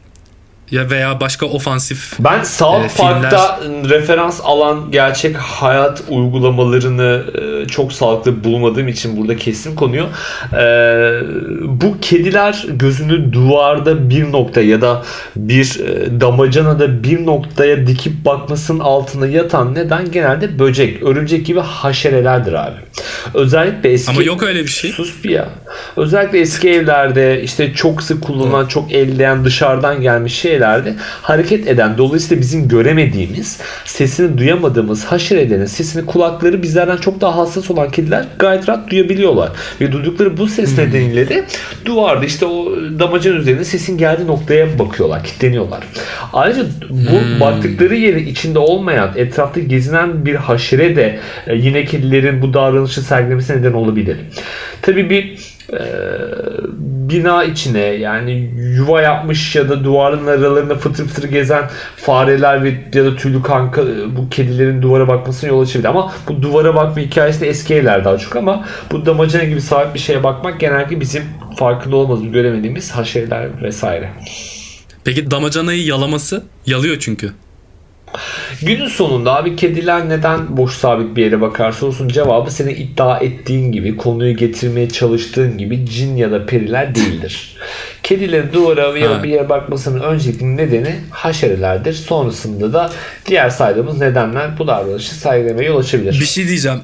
Ya 0.70 0.90
veya 0.90 1.20
başka 1.20 1.46
ofansif 1.46 2.12
Ben 2.18 2.42
South 2.42 2.85
e, 2.85 2.88
Park'ta 2.96 3.61
referans 3.88 4.40
alan 4.44 4.90
gerçek 4.90 5.37
hayat 5.37 6.02
uygulamalarını 6.09 7.24
e, 7.40 7.68
çok 7.68 7.92
sağlıklı 7.92 8.44
bulmadığım 8.44 8.88
için 8.88 9.16
burada 9.16 9.37
kesin 9.37 9.74
konuyu. 9.74 10.07
E, 10.52 10.64
bu 11.64 12.00
kediler 12.00 12.66
gözünü 12.68 13.33
duvarda 13.33 14.11
bir 14.11 14.33
nokta 14.33 14.61
ya 14.61 14.81
da 14.81 15.02
bir 15.37 15.81
e, 15.81 16.20
damacanada 16.20 17.04
bir 17.04 17.26
noktaya 17.26 17.87
dikip 17.87 18.24
bakmasının 18.24 18.81
altına 18.81 19.26
yatan 19.26 19.74
neden 19.74 20.11
genelde 20.11 20.59
böcek, 20.59 21.02
örümcek 21.02 21.46
gibi 21.46 21.61
haşerelerdir 21.61 22.52
abi. 22.52 22.76
Özellikle 23.35 23.92
eski 23.92 24.11
ama 24.11 24.22
yok 24.22 24.42
öyle 24.42 24.62
bir 24.62 24.68
şey. 24.68 24.90
Sus 24.90 25.24
bir 25.24 25.31
ya. 25.31 25.48
Özellikle 25.96 26.40
eski 26.40 26.70
evlerde 26.70 27.42
işte 27.42 27.72
çok 27.74 28.02
sık 28.02 28.22
kullanılan, 28.22 28.66
çok 28.66 28.92
elleyen 28.92 29.44
dışarıdan 29.44 30.02
gelmiş 30.02 30.35
şeylerde 30.59 30.94
hareket 31.23 31.68
eden, 31.68 31.99
dolayısıyla 31.99 32.42
bizim 32.42 32.68
göremediğimiz, 32.68 33.61
sesini 33.85 34.38
duyamadığımız 34.38 35.05
haşerelerin 35.05 35.66
sesini 35.66 36.07
kulakları 36.07 36.62
bizlerden 36.62 36.97
çok 36.97 37.21
daha 37.21 37.37
hassas 37.37 37.71
olan 37.71 37.90
kediler 37.90 38.25
gayet 38.38 38.68
rahat 38.68 38.90
duyabiliyorlar. 38.90 39.51
Ve 39.81 39.92
duydukları 39.92 40.37
bu 40.37 40.49
ses 40.49 40.79
nedeniyle 40.79 41.29
de 41.29 41.44
duvarda 41.85 42.25
işte 42.25 42.47
o 42.47 42.77
damacanın 42.99 43.37
üzerinde 43.37 43.64
sesin 43.64 43.99
geldiği 43.99 44.27
noktaya 44.27 44.79
bakıyorlar, 44.79 45.25
kilitleniyorlar. 45.25 45.81
Ayrıca 46.33 46.64
bu 46.90 47.40
baktıkları 47.40 47.97
yerin 47.97 48.27
içinde 48.27 48.59
olmayan, 48.59 49.12
etrafta 49.16 49.61
gezinen 49.61 50.27
bir 50.27 50.35
haşere 50.35 50.97
de 50.97 51.18
e, 51.47 51.55
yine 51.55 51.85
kedilerin 51.85 52.42
bu 52.42 52.55
davranışı 52.55 53.03
sergilemesine 53.03 53.57
neden 53.57 53.73
olabilir. 53.73 54.16
Tabii 54.83 55.11
bir 55.11 55.38
e, 55.72 55.81
bina 57.09 57.44
içine 57.44 57.81
yani 57.81 58.50
yuva 58.76 59.02
yapmış 59.02 59.57
ya 59.57 59.68
da 59.68 59.85
duvarın 59.85 60.26
aralarında 60.26 60.74
fıtır 60.74 61.07
fıtır 61.07 61.28
gezen 61.28 61.70
fareler 61.96 62.64
ve 62.64 62.68
ya 62.94 63.04
da 63.04 63.16
tüylü 63.16 63.42
kanka 63.42 63.83
e, 63.83 64.16
bu 64.16 64.28
kedilerin 64.31 64.83
duvara 64.83 65.09
bakmasına 65.09 65.50
yol 65.50 65.62
açabilir 65.62 65.88
ama 65.88 66.12
bu 66.28 66.42
duvara 66.42 66.74
bakma 66.74 67.02
hikayesi 67.02 67.40
de 67.40 67.48
eski 67.48 67.74
evler 67.74 68.04
daha 68.04 68.18
çok 68.18 68.37
ama 68.37 68.64
bu 68.92 69.07
damacana 69.07 69.44
gibi 69.44 69.61
sabit 69.61 69.94
bir 69.94 69.98
şeye 69.98 70.24
bakmak 70.24 70.61
genellikle 70.61 71.00
bizim 71.00 71.22
farkında 71.57 71.96
olmadığımız 71.96 72.33
göremediğimiz 72.33 72.90
haşereler 72.90 73.62
vesaire. 73.62 74.11
Peki 75.04 75.31
damacanayı 75.31 75.85
yalaması 75.85 76.44
yalıyor 76.66 76.96
çünkü. 77.00 77.33
Günün 78.62 78.88
sonunda 78.88 79.37
abi 79.37 79.57
kediler 79.57 80.09
neden 80.09 80.57
boş 80.57 80.75
sabit 80.75 81.16
bir 81.16 81.25
yere 81.25 81.40
bakar 81.40 81.73
sorusunun 81.73 82.09
cevabı 82.09 82.51
senin 82.51 82.75
iddia 82.75 83.18
ettiğin 83.18 83.73
gibi 83.73 83.97
konuyu 83.97 84.37
getirmeye 84.37 84.88
çalıştığın 84.88 85.59
gibi 85.59 85.87
cin 85.87 86.16
ya 86.16 86.31
da 86.31 86.47
periler 86.47 86.94
değildir. 86.94 87.57
Kedilerin 88.03 88.53
duvara 88.53 88.99
ya 88.99 89.11
da 89.11 89.18
Ha. 89.18 89.23
bir 89.23 89.29
yere 89.29 89.49
bakmasının 89.49 90.01
öncelikli 90.01 90.57
nedeni 90.57 90.94
haşerelerdir. 91.11 91.92
Sonrasında 91.92 92.73
da 92.73 92.92
diğer 93.27 93.51
saydığımız 93.51 93.99
nedenler 93.99 94.59
bu 94.59 94.66
davranışı 94.66 95.14
sergilemeye 95.14 95.68
yol 95.68 95.79
açabilir. 95.79 96.21
Bir 96.21 96.27
şey 96.27 96.49
diyeceğim. 96.49 96.79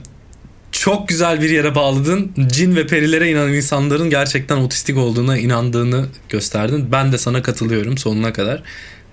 Çok 0.73 1.09
güzel 1.09 1.41
bir 1.43 1.51
yere 1.51 1.75
bağladın. 1.75 2.33
Cin 2.47 2.77
ve 2.77 2.87
perilere 2.87 3.31
inanan 3.31 3.53
insanların 3.53 4.11
gerçekten 4.11 4.57
otistik 4.57 4.99
olduğuna 4.99 5.39
inandığını 5.39 6.07
gösterdin. 6.29 6.89
Ben 6.93 7.13
de 7.13 7.19
sana 7.19 7.43
katılıyorum 7.43 7.99
sonuna 7.99 8.33
kadar. 8.33 8.63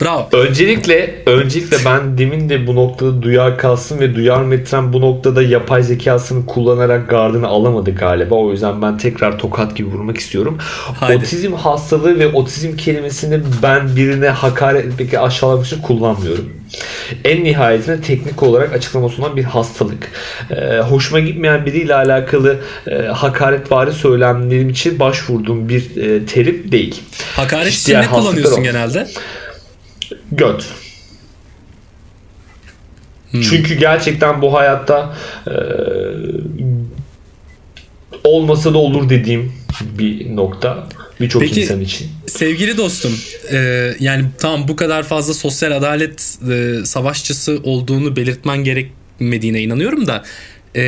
Bravo. 0.02 0.30
Öncelikle 0.32 1.16
öncelikle 1.26 1.78
ben 1.86 2.18
demin 2.18 2.50
de 2.50 2.68
bu 2.68 2.76
noktada 2.76 3.22
duyar 3.22 3.58
kalsın 3.58 4.00
ve 4.00 4.16
duyar 4.16 4.42
metren 4.42 4.94
bu 4.94 5.02
noktada 5.02 5.44
yapay 5.44 5.84
zekasını 5.84 6.46
kullanarak 6.46 7.10
gardını 7.10 7.48
alamadı 7.48 7.96
galiba. 7.96 8.36
O 8.36 8.52
yüzden 8.52 8.82
ben 8.82 8.98
tekrar 8.98 9.40
tokat 9.40 9.76
gibi 9.76 9.90
vurmak 9.90 10.18
istiyorum. 10.18 10.58
Haydi. 11.00 11.18
Otizm 11.18 11.54
hastalığı 11.54 12.20
ve 12.20 12.28
otizm 12.28 12.76
kelimesini 12.76 13.40
ben 13.64 13.96
birine 13.96 14.30
hakaret 14.30 14.86
etmek 14.86 15.14
aşağılamak 15.14 15.66
için 15.66 15.82
kullanmıyorum. 15.82 16.62
En 17.26 17.44
nihayetinde 17.44 18.02
teknik 18.02 18.44
olarak 18.44 18.74
açıklaması 18.74 19.22
olan 19.22 19.36
bir 19.36 19.44
hastalık. 19.44 20.12
Ee, 20.52 20.78
hoşuma 20.80 21.20
gitmeyen 21.20 21.66
biriyle 21.66 21.96
alakalı 21.96 22.60
e, 22.88 22.96
hakaretvari 22.96 23.94
söylemlerim 23.94 24.70
için 24.70 25.00
başvurduğum 25.00 25.70
bir 25.70 25.98
e, 25.98 26.26
terim 26.26 26.72
değil. 26.72 27.02
Hakaret 27.36 27.74
için 27.74 27.94
ne 27.94 28.08
kullanıyorsun 28.08 28.64
genelde? 28.64 29.08
Göt. 30.32 30.66
Hmm. 33.32 33.42
Çünkü 33.42 33.76
gerçekten 33.76 34.42
bu 34.42 34.54
hayatta 34.54 35.18
e, 35.48 35.54
olmasa 38.24 38.74
da 38.74 38.78
olur 38.78 39.10
dediğim 39.10 39.54
bir 39.82 40.36
nokta 40.36 40.88
birçok 41.20 41.58
insan 41.58 41.82
için. 41.82 42.08
Sevgili 42.28 42.78
dostum, 42.78 43.12
e, 43.52 43.92
yani 44.00 44.26
tamam 44.38 44.68
bu 44.68 44.76
kadar 44.76 45.04
fazla 45.04 45.34
sosyal 45.34 45.72
adalet 45.72 46.38
e, 46.52 46.86
savaşçısı 46.86 47.60
olduğunu 47.64 48.16
belirtmen 48.16 48.58
gerekmediğine 48.58 49.62
inanıyorum 49.62 50.08
da 50.08 50.24
e, 50.76 50.84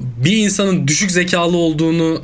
bir 0.00 0.36
insanın 0.36 0.88
düşük 0.88 1.10
zekalı 1.10 1.56
olduğunu 1.56 2.22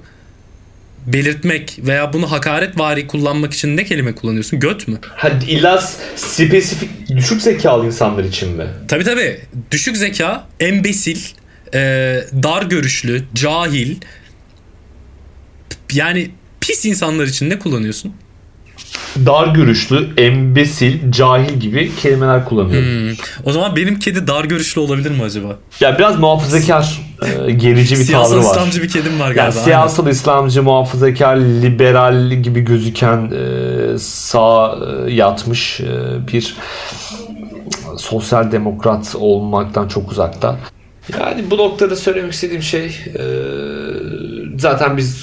belirtmek 1.06 1.78
veya 1.78 2.12
bunu 2.12 2.30
hakaret 2.32 2.78
vari 2.78 3.06
kullanmak 3.06 3.54
için 3.54 3.76
ne 3.76 3.84
kelime 3.84 4.14
kullanıyorsun? 4.14 4.60
Göt 4.60 4.88
mü? 4.88 4.98
Hadi 5.16 5.44
illa 5.44 5.82
spesifik 6.16 7.08
düşük 7.16 7.42
zekalı 7.42 7.86
insanlar 7.86 8.24
için 8.24 8.52
mi? 8.52 8.66
Tabi 8.88 9.04
tabi. 9.04 9.40
Düşük 9.70 9.96
zeka, 9.96 10.46
embesil, 10.60 11.18
e, 11.74 11.78
dar 12.42 12.62
görüşlü, 12.62 13.24
cahil. 13.34 13.96
Yani 15.92 16.30
pis 16.60 16.84
insanlar 16.84 17.26
için 17.26 17.50
ne 17.50 17.58
kullanıyorsun? 17.58 18.14
Dar 19.26 19.46
görüşlü, 19.46 20.08
embesil, 20.16 21.12
cahil 21.12 21.52
gibi 21.60 21.96
kelimeler 21.96 22.44
kullanıyorum. 22.44 22.88
Hmm. 22.88 23.16
O 23.44 23.52
zaman 23.52 23.76
benim 23.76 23.98
kedi 23.98 24.26
dar 24.26 24.44
görüşlü 24.44 24.80
olabilir 24.80 25.10
mi 25.10 25.22
acaba? 25.22 25.56
Ya 25.80 25.98
biraz 25.98 26.18
muhafazakar, 26.18 27.00
e, 27.46 27.50
gerici 27.52 27.94
bir 27.98 28.04
Siyasal 28.04 28.30
tavrı 28.30 28.44
var. 28.44 28.50
İslamcı 28.50 28.82
bir 28.82 28.88
kedim 28.88 29.20
var 29.20 29.26
Yani 29.26 29.34
galiba. 29.34 29.60
siyasal 29.60 30.08
İslamcı, 30.08 30.62
muhafazakar, 30.62 31.36
liberal 31.36 32.30
gibi 32.32 32.60
gözüken 32.60 33.30
e, 33.34 33.98
sağ 33.98 34.78
e, 35.06 35.12
yatmış 35.12 35.80
e, 35.80 35.86
bir 36.32 36.56
sosyal 37.98 38.52
demokrat 38.52 39.14
olmaktan 39.18 39.88
çok 39.88 40.12
uzakta. 40.12 40.56
Yani 41.20 41.50
bu 41.50 41.56
noktada 41.56 41.96
söylemek 41.96 42.32
istediğim 42.32 42.62
şey 42.62 42.86
e, 43.18 43.22
zaten 44.58 44.96
biz 44.96 45.22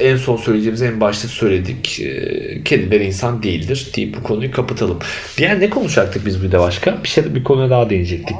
en 0.00 0.16
son 0.16 0.36
söyleyeceğimiz 0.36 0.82
en 0.82 1.00
başta 1.00 1.28
söyledik. 1.28 2.00
E, 2.00 2.64
kediler 2.64 3.00
insan 3.00 3.42
değildir 3.42 3.88
deyip 3.96 4.16
bu 4.16 4.22
konuyu 4.22 4.52
kapatalım. 4.52 4.98
Diğer 5.36 5.60
ne 5.60 5.70
konuşacaktık 5.70 6.26
biz 6.26 6.42
bir 6.42 6.52
de 6.52 6.58
başka? 6.58 7.02
Bir 7.04 7.08
şey 7.08 7.34
bir 7.34 7.44
konuya 7.44 7.70
daha 7.70 7.90
değinecektik. 7.90 8.36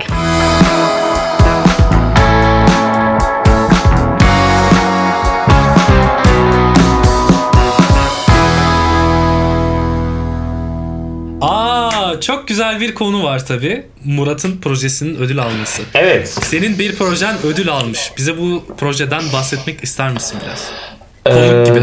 Çok 12.20 12.48
güzel 12.48 12.80
bir 12.80 12.94
konu 12.94 13.24
var 13.24 13.46
tabi. 13.46 13.86
Murat'ın 14.04 14.60
projesinin 14.60 15.16
ödül 15.16 15.42
alması. 15.42 15.82
Evet. 15.94 16.28
Senin 16.28 16.78
bir 16.78 16.96
projen 16.96 17.36
ödül 17.44 17.68
almış. 17.68 18.12
Bize 18.16 18.38
bu 18.38 18.64
projeden 18.78 19.22
bahsetmek 19.32 19.84
ister 19.84 20.12
misin 20.12 20.38
biraz? 20.44 20.70
Ee, 21.26 21.30
Konuk 21.30 21.66
gibi. 21.66 21.80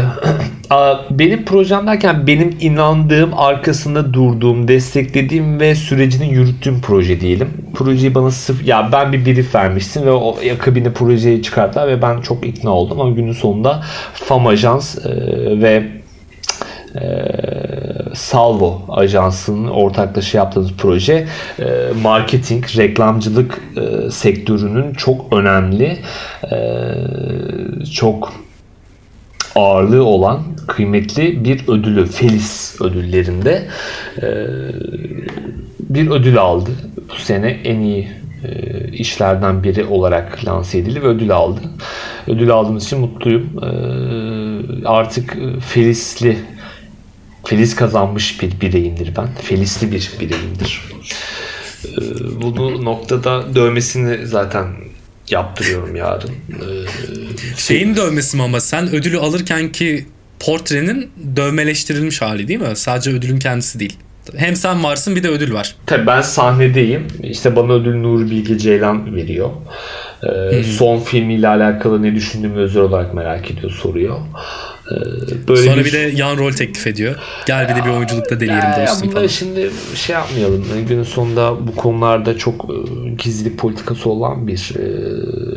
benim 1.10 1.44
projem 1.44 1.86
derken 1.86 2.26
benim 2.26 2.56
inandığım, 2.60 3.38
arkasında 3.38 4.14
durduğum, 4.14 4.68
desteklediğim 4.68 5.60
ve 5.60 5.74
sürecini 5.74 6.28
yürüttüğüm 6.28 6.80
proje 6.80 7.20
diyelim. 7.20 7.48
Projeyi 7.74 8.14
bana 8.14 8.30
sırf 8.30 8.66
ya 8.66 8.88
ben 8.92 9.12
bir 9.12 9.26
brief 9.26 9.54
vermiştim 9.54 10.06
ve 10.06 10.10
o 10.10 10.36
akabinde 10.54 10.92
projeyi 10.92 11.42
çıkarttılar 11.42 11.88
ve 11.88 12.02
ben 12.02 12.20
çok 12.20 12.46
ikna 12.46 12.70
oldum 12.70 13.00
ama 13.00 13.10
günün 13.10 13.32
sonunda 13.32 13.82
FAM 14.14 14.46
Ajans 14.46 14.98
e, 15.06 15.10
ve 15.62 15.82
e, 17.00 17.04
Salvo 18.14 18.82
ajansının 18.88 19.68
ortaklaşa 19.68 20.38
yaptığımız 20.38 20.72
proje 20.78 21.26
e, 21.60 21.64
marketing, 22.02 22.64
reklamcılık 22.76 23.60
e, 23.76 24.10
sektörünün 24.10 24.94
çok 24.94 25.32
önemli, 25.32 25.98
e, 26.50 26.56
çok 27.94 28.32
ağırlığı 29.58 30.04
olan 30.04 30.42
kıymetli 30.66 31.44
bir 31.44 31.68
ödülü 31.68 32.06
Felis 32.06 32.80
ödüllerinde 32.80 33.68
bir 35.80 36.10
ödül 36.10 36.38
aldı. 36.38 36.70
Bu 37.10 37.14
sene 37.14 37.50
en 37.64 37.80
iyi 37.80 38.08
işlerden 38.92 39.62
biri 39.62 39.84
olarak 39.84 40.44
lanse 40.44 40.78
edildi 40.78 41.02
ve 41.02 41.06
ödül 41.06 41.32
aldı. 41.32 41.60
Ödül 42.26 42.50
aldığımız 42.50 42.84
için 42.84 43.00
mutluyum. 43.00 43.50
Artık 44.84 45.36
Felisli 45.60 46.36
Feliz 47.48 47.76
kazanmış 47.76 48.42
bir 48.42 48.60
bireyimdir 48.60 49.16
ben. 49.16 49.28
Felisli 49.42 49.92
bir 49.92 50.12
bireyimdir. 50.20 50.82
Ee, 51.84 52.00
bunu 52.42 52.84
noktada 52.84 53.54
dövmesini 53.54 54.26
zaten 54.26 54.66
yaptırıyorum 55.32 55.96
yarın. 55.96 56.30
Ee, 56.30 56.86
Şeyin 57.56 57.96
dövmesi 57.96 58.36
mi 58.36 58.42
ama 58.42 58.60
sen 58.60 58.94
ödülü 58.94 59.18
alırken 59.18 59.72
ki 59.72 60.06
portrenin 60.40 61.10
dövmeleştirilmiş 61.36 62.22
hali 62.22 62.48
değil 62.48 62.60
mi? 62.60 62.76
Sadece 62.76 63.10
ödülün 63.10 63.38
kendisi 63.38 63.80
değil. 63.80 63.96
Hem 64.36 64.56
sen 64.56 64.84
varsın 64.84 65.16
bir 65.16 65.22
de 65.22 65.28
ödül 65.28 65.52
var. 65.52 65.74
Tabii 65.86 66.06
ben 66.06 66.22
sahnedeyim. 66.22 67.06
İşte 67.22 67.56
bana 67.56 67.72
ödül 67.72 67.94
Nuri 67.94 68.30
Bilge 68.30 68.58
Ceylan 68.58 69.16
veriyor. 69.16 69.50
Ee, 70.22 70.62
son 70.62 71.00
filmiyle 71.00 71.48
alakalı 71.48 72.02
ne 72.02 72.14
düşündüğümü 72.14 72.58
özel 72.58 72.82
olarak 72.82 73.14
merak 73.14 73.50
ediyor, 73.50 73.70
soruyor. 73.70 74.18
Ee, 74.92 75.48
böyle 75.48 75.62
Sonra 75.62 75.76
bir, 75.76 75.84
bir 75.84 75.92
de 75.92 75.98
yan 75.98 76.38
rol 76.38 76.52
teklif 76.52 76.86
ediyor. 76.86 77.16
Gel 77.46 77.68
bir 77.68 77.82
de 77.82 77.84
bir 77.84 77.90
oyunculukta 77.90 78.40
deneyelim 78.40 78.86
dostum 78.86 79.10
falan. 79.10 79.26
Şimdi 79.26 79.70
şey 79.94 80.14
yapmayalım. 80.14 80.64
Günün 80.88 81.02
sonunda 81.02 81.66
bu 81.66 81.76
konularda 81.76 82.38
çok 82.38 82.64
e, 82.64 82.74
gizlilik 83.10 83.58
politikası 83.58 84.10
olan 84.10 84.46
bir 84.46 84.72
e, 84.78 84.84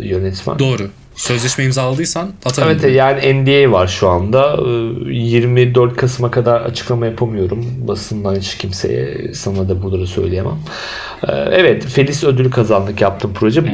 yönetmen. 0.08 0.60
Doğru. 0.60 0.90
Sözleşme 1.16 1.64
imzaladıysan 1.64 2.32
atarım. 2.46 2.70
Evet 2.70 2.84
bunu. 2.84 2.92
yani 2.92 3.44
NDA 3.44 3.72
var 3.72 3.88
şu 3.88 4.10
anda. 4.10 4.60
24 5.10 5.94
e, 5.94 5.96
Kasım'a 5.96 6.32
kadar 6.32 6.62
açıklama 6.62 7.06
yapamıyorum. 7.06 7.66
Basından 7.88 8.36
hiç 8.36 8.58
kimseye 8.58 9.34
sana 9.34 9.70
da 9.70 9.84
burada 9.84 10.02
da 10.02 10.08
söyleyemem. 10.08 10.60
Evet 11.52 11.86
Felis 11.86 12.24
ödülü 12.24 12.50
kazandık 12.50 13.02
yaptığım 13.02 13.34
proje. 13.34 13.66
bir 13.66 13.72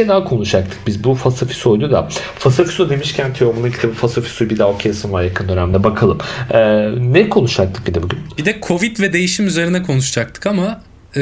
şey 0.00 0.08
daha 0.08 0.24
konuşacaktık 0.24 0.78
biz. 0.86 1.04
Bu 1.04 1.14
Fasafiso'ydu 1.14 1.90
da. 1.90 2.08
Fasafiso 2.38 2.90
demişken 2.90 3.32
Teoman'ın 3.32 3.70
kitabı 3.70 3.92
Fasafiso'yu 3.92 4.50
bir 4.50 4.58
daha 4.58 4.68
okuyasın 4.68 5.12
var 5.12 5.22
yakın 5.22 5.48
dönemde. 5.48 5.84
Bakalım. 5.84 6.18
Ee, 6.50 6.88
ne 7.12 7.28
konuşacaktık 7.28 7.86
bir 7.86 7.94
de 7.94 8.02
bugün? 8.02 8.18
Bir 8.38 8.44
de 8.44 8.58
Covid 8.62 9.00
ve 9.00 9.12
değişim 9.12 9.46
üzerine 9.46 9.82
konuşacaktık 9.82 10.46
ama 10.46 10.80
e, 11.16 11.20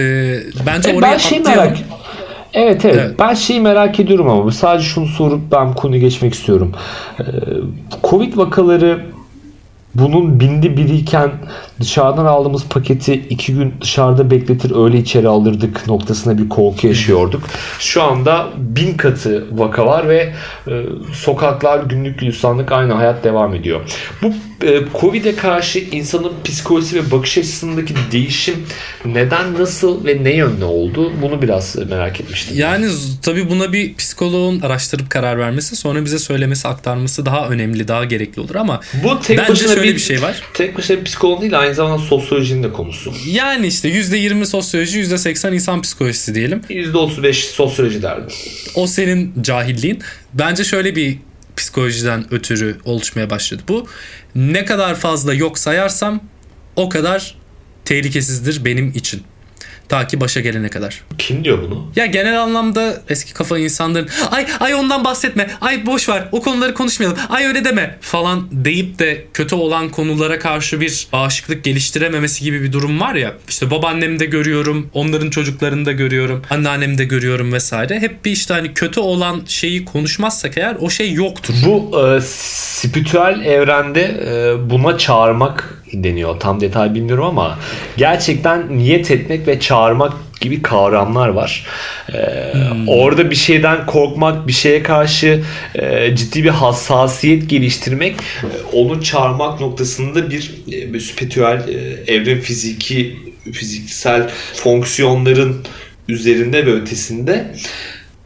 bence 0.67 0.91
e, 0.91 0.95
oraya 0.95 1.13
ben 1.13 1.19
şey 1.19 1.41
merak 1.41 1.79
Evet, 2.55 2.85
evet 2.85 2.99
evet 2.99 3.19
ben 3.19 3.35
şeyi 3.35 3.61
merak 3.61 4.01
ediyorum 4.01 4.29
ama 4.29 4.53
sadece 4.53 4.89
şunu 4.89 5.07
sorup 5.07 5.53
ben 5.53 5.75
konuyu 5.75 6.01
geçmek 6.01 6.35
istiyorum. 6.35 6.73
Ee, 7.21 7.25
Covid 8.05 8.37
vakaları 8.37 9.07
bunun 9.95 10.41
bindi 10.41 10.77
biriyken 10.77 11.31
dışarıdan 11.81 12.25
aldığımız 12.25 12.65
paketi 12.69 13.15
iki 13.15 13.55
gün 13.55 13.75
dışarıda 13.81 14.31
bekletir 14.31 14.85
öyle 14.85 14.99
içeri 14.99 15.29
alırdık 15.29 15.89
noktasında 15.89 16.39
bir 16.39 16.49
korku 16.49 16.87
yaşıyorduk. 16.87 17.43
Şu 17.79 18.03
anda 18.03 18.49
bin 18.57 18.97
katı 18.97 19.47
vaka 19.53 19.87
var 19.87 20.09
ve 20.09 20.33
e, 20.69 20.83
sokaklar 21.13 21.85
günlük 21.85 22.19
gülistanlık 22.19 22.73
aynı 22.73 22.93
hayat 22.93 23.25
devam 23.25 23.55
ediyor. 23.55 23.81
Bu 24.23 24.33
e, 24.67 24.81
Covid'e 25.01 25.37
karşı 25.37 25.79
insanın 25.79 26.33
psikolojisi 26.45 26.97
ve 26.97 27.11
bakış 27.11 27.39
açısındaki 27.39 27.95
değişim 28.13 28.55
neden, 29.05 29.59
nasıl 29.59 30.05
ve 30.05 30.25
ne 30.25 30.35
yönde 30.35 30.65
oldu? 30.65 31.13
Bunu 31.23 31.43
biraz 31.43 31.77
merak 31.91 32.21
etmiştim. 32.21 32.59
Yani 32.59 32.87
tabii 33.23 33.51
buna 33.51 33.73
bir 33.73 33.95
psikoloğun 33.95 34.61
araştırıp 34.61 35.11
karar 35.11 35.39
vermesi, 35.39 35.77
sonra 35.77 36.05
bize 36.05 36.19
söylemesi, 36.19 36.69
aktarması 36.69 37.27
daha 37.27 37.49
önemli, 37.49 37.89
daha 37.89 38.05
gerekli 38.05 38.41
olur 38.41 38.55
ama 38.55 38.81
bu 39.05 39.21
tek 39.21 39.39
bence 39.39 39.67
şöyle 39.67 39.83
bir, 39.83 39.95
bir 39.95 40.01
şey 40.01 40.23
var. 40.23 40.43
Tek 40.55 40.79
başına 40.79 40.97
bir 40.97 41.05
psikolog 41.05 41.41
değil 41.41 41.59
aynı 41.59 41.68
zamanda 41.75 41.99
sosyolojinin 41.99 42.63
de 42.63 42.73
konusu. 42.73 43.13
Yani 43.27 43.67
işte 43.67 43.89
%20 43.89 44.47
sosyoloji, 44.47 45.01
%80 45.01 45.55
insan 45.55 45.83
psikolojisi 45.83 46.35
diyelim. 46.35 46.61
%35 46.69 47.33
sosyoloji 47.33 48.03
derdim. 48.03 48.37
O 48.75 48.87
senin 48.87 49.35
cahilliğin. 49.43 50.03
Bence 50.35 50.65
şöyle 50.65 50.97
bir 50.97 51.19
psikolojiden 51.57 52.35
ötürü 52.35 52.77
oluşmaya 52.85 53.31
başladı 53.31 53.63
bu. 53.69 53.87
Ne 54.35 54.65
kadar 54.65 54.95
fazla 54.95 55.35
yok 55.35 55.59
sayarsam 55.59 56.21
o 56.77 56.89
kadar 56.89 57.35
tehlikesizdir 57.85 58.65
benim 58.65 58.89
için. 58.95 59.23
Ta 59.89 60.07
ki 60.07 60.21
başa 60.21 60.41
gelene 60.41 60.69
kadar. 60.69 61.03
Kim 61.19 61.45
diyor 61.45 61.63
bunu? 61.63 61.93
Ya 61.97 62.07
genel 62.07 62.43
anlamda 62.43 63.03
eski 63.09 63.35
kafa 63.35 63.59
insanların 63.59 64.09
ay 64.31 64.47
ay 64.61 64.75
ondan 64.75 65.05
bahsetme. 65.05 65.51
Ay 65.61 65.87
boş 65.87 66.09
ver. 66.09 66.29
O 66.33 66.43
konuları 66.43 66.75
konuşmayalım. 66.75 67.19
Ay 67.29 67.47
öyle 67.47 67.65
deme 67.65 67.99
falan 68.01 68.49
deyip 68.53 68.99
de 68.99 69.25
kötü 69.35 69.55
olan 69.55 69.89
konulara 69.89 70.39
karşı 70.39 70.81
bir 70.81 71.09
bağışıklık 71.13 71.65
geliştirememesi 71.65 72.45
gibi 72.45 72.63
bir 72.63 72.73
durum 72.73 73.01
var 73.01 73.15
ya. 73.15 73.35
İşte 73.49 73.71
babaannemde 73.71 74.27
görüyorum. 74.27 74.91
Onların 74.95 75.31
çocuklarında 75.31 75.93
görüyorum. 75.93 76.43
Anneannemde 76.51 77.05
görüyorum 77.05 77.53
vesaire. 77.53 78.01
Hep 78.01 78.25
bir 78.25 78.31
işte 78.31 78.55
hani 78.55 78.75
kötü 78.75 79.01
olan 79.01 79.43
şeyi 79.47 79.85
konuşmazsak 79.85 80.59
eğer 80.59 80.77
o 80.81 80.91
şey 80.91 81.13
yoktur. 81.13 81.55
Bu 81.67 82.01
e, 82.07 82.21
spiritüel 82.21 83.41
evrende 83.45 84.03
e, 84.03 84.71
buna 84.71 84.99
çağırmak 84.99 85.78
deniyor. 85.93 86.41
Tam 86.41 86.61
detay 86.61 86.95
bilmiyorum 86.95 87.25
ama 87.25 87.59
gerçekten 87.97 88.79
niyet 88.79 89.11
etmek 89.11 89.47
ve 89.47 89.61
çağırmak 89.61 90.13
gibi 90.41 90.63
kavramlar 90.63 91.29
var. 91.29 91.67
Ee, 92.13 92.53
hmm. 92.53 92.89
Orada 92.89 93.31
bir 93.31 93.37
şeyden 93.37 93.87
korkmak, 93.87 94.47
bir 94.47 94.53
şeye 94.53 94.83
karşı 94.83 95.43
e, 95.75 96.17
ciddi 96.17 96.45
bir 96.45 96.49
hassasiyet 96.49 97.51
geliştirmek, 97.51 98.17
e, 98.43 98.77
onu 98.77 99.03
çağırmak 99.03 99.61
noktasında 99.61 100.31
bir 100.31 100.51
e, 100.95 101.01
spiritüel 101.01 101.69
e, 101.69 102.13
evren 102.13 102.41
fiziki 102.41 103.17
fiziksel 103.53 104.31
fonksiyonların 104.55 105.57
üzerinde 106.09 106.67
ve 106.67 106.73
ötesinde 106.73 107.55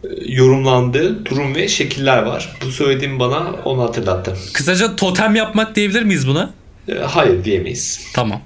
e, 0.04 0.08
yorumlandığı 0.26 1.26
durum 1.26 1.54
ve 1.54 1.68
şekiller 1.68 2.22
var. 2.22 2.56
Bu 2.64 2.70
söylediğim 2.70 3.20
bana 3.20 3.50
onu 3.64 3.82
hatırlattı. 3.82 4.36
Kısaca 4.52 4.96
totem 4.96 5.34
yapmak 5.34 5.76
diyebilir 5.76 6.02
miyiz 6.02 6.28
buna? 6.28 6.50
E, 6.88 6.94
hayır 6.94 7.44
diyemeyiz. 7.44 8.06
Tamam. 8.14 8.40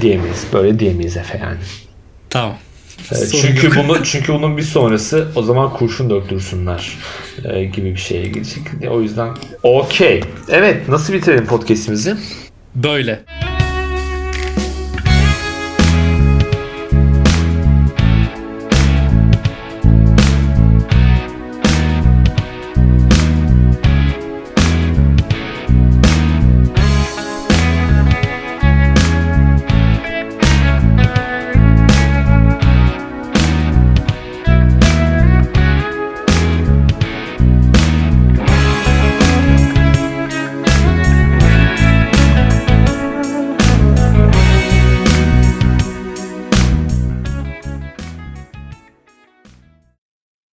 Diyemeyiz. 0.00 0.46
Böyle 0.52 0.78
diyemeyiz 0.78 1.16
Efe 1.16 1.38
yani. 1.38 1.58
Tamam. 2.30 2.56
Evet, 3.12 3.36
çünkü 3.40 3.76
bunu 3.76 4.04
çünkü 4.04 4.32
bunun 4.32 4.56
bir 4.56 4.62
sonrası 4.62 5.28
o 5.34 5.42
zaman 5.42 5.72
kurşun 5.72 6.10
döktürsünler 6.10 6.98
e, 7.44 7.64
gibi 7.64 7.90
bir 7.90 8.00
şeye 8.00 8.26
gelecek. 8.26 8.62
O 8.90 9.00
yüzden 9.00 9.34
okey. 9.62 10.20
Evet 10.48 10.88
nasıl 10.88 11.12
bitirelim 11.12 11.46
podcast'imizi? 11.46 12.16
Böyle. 12.74 13.20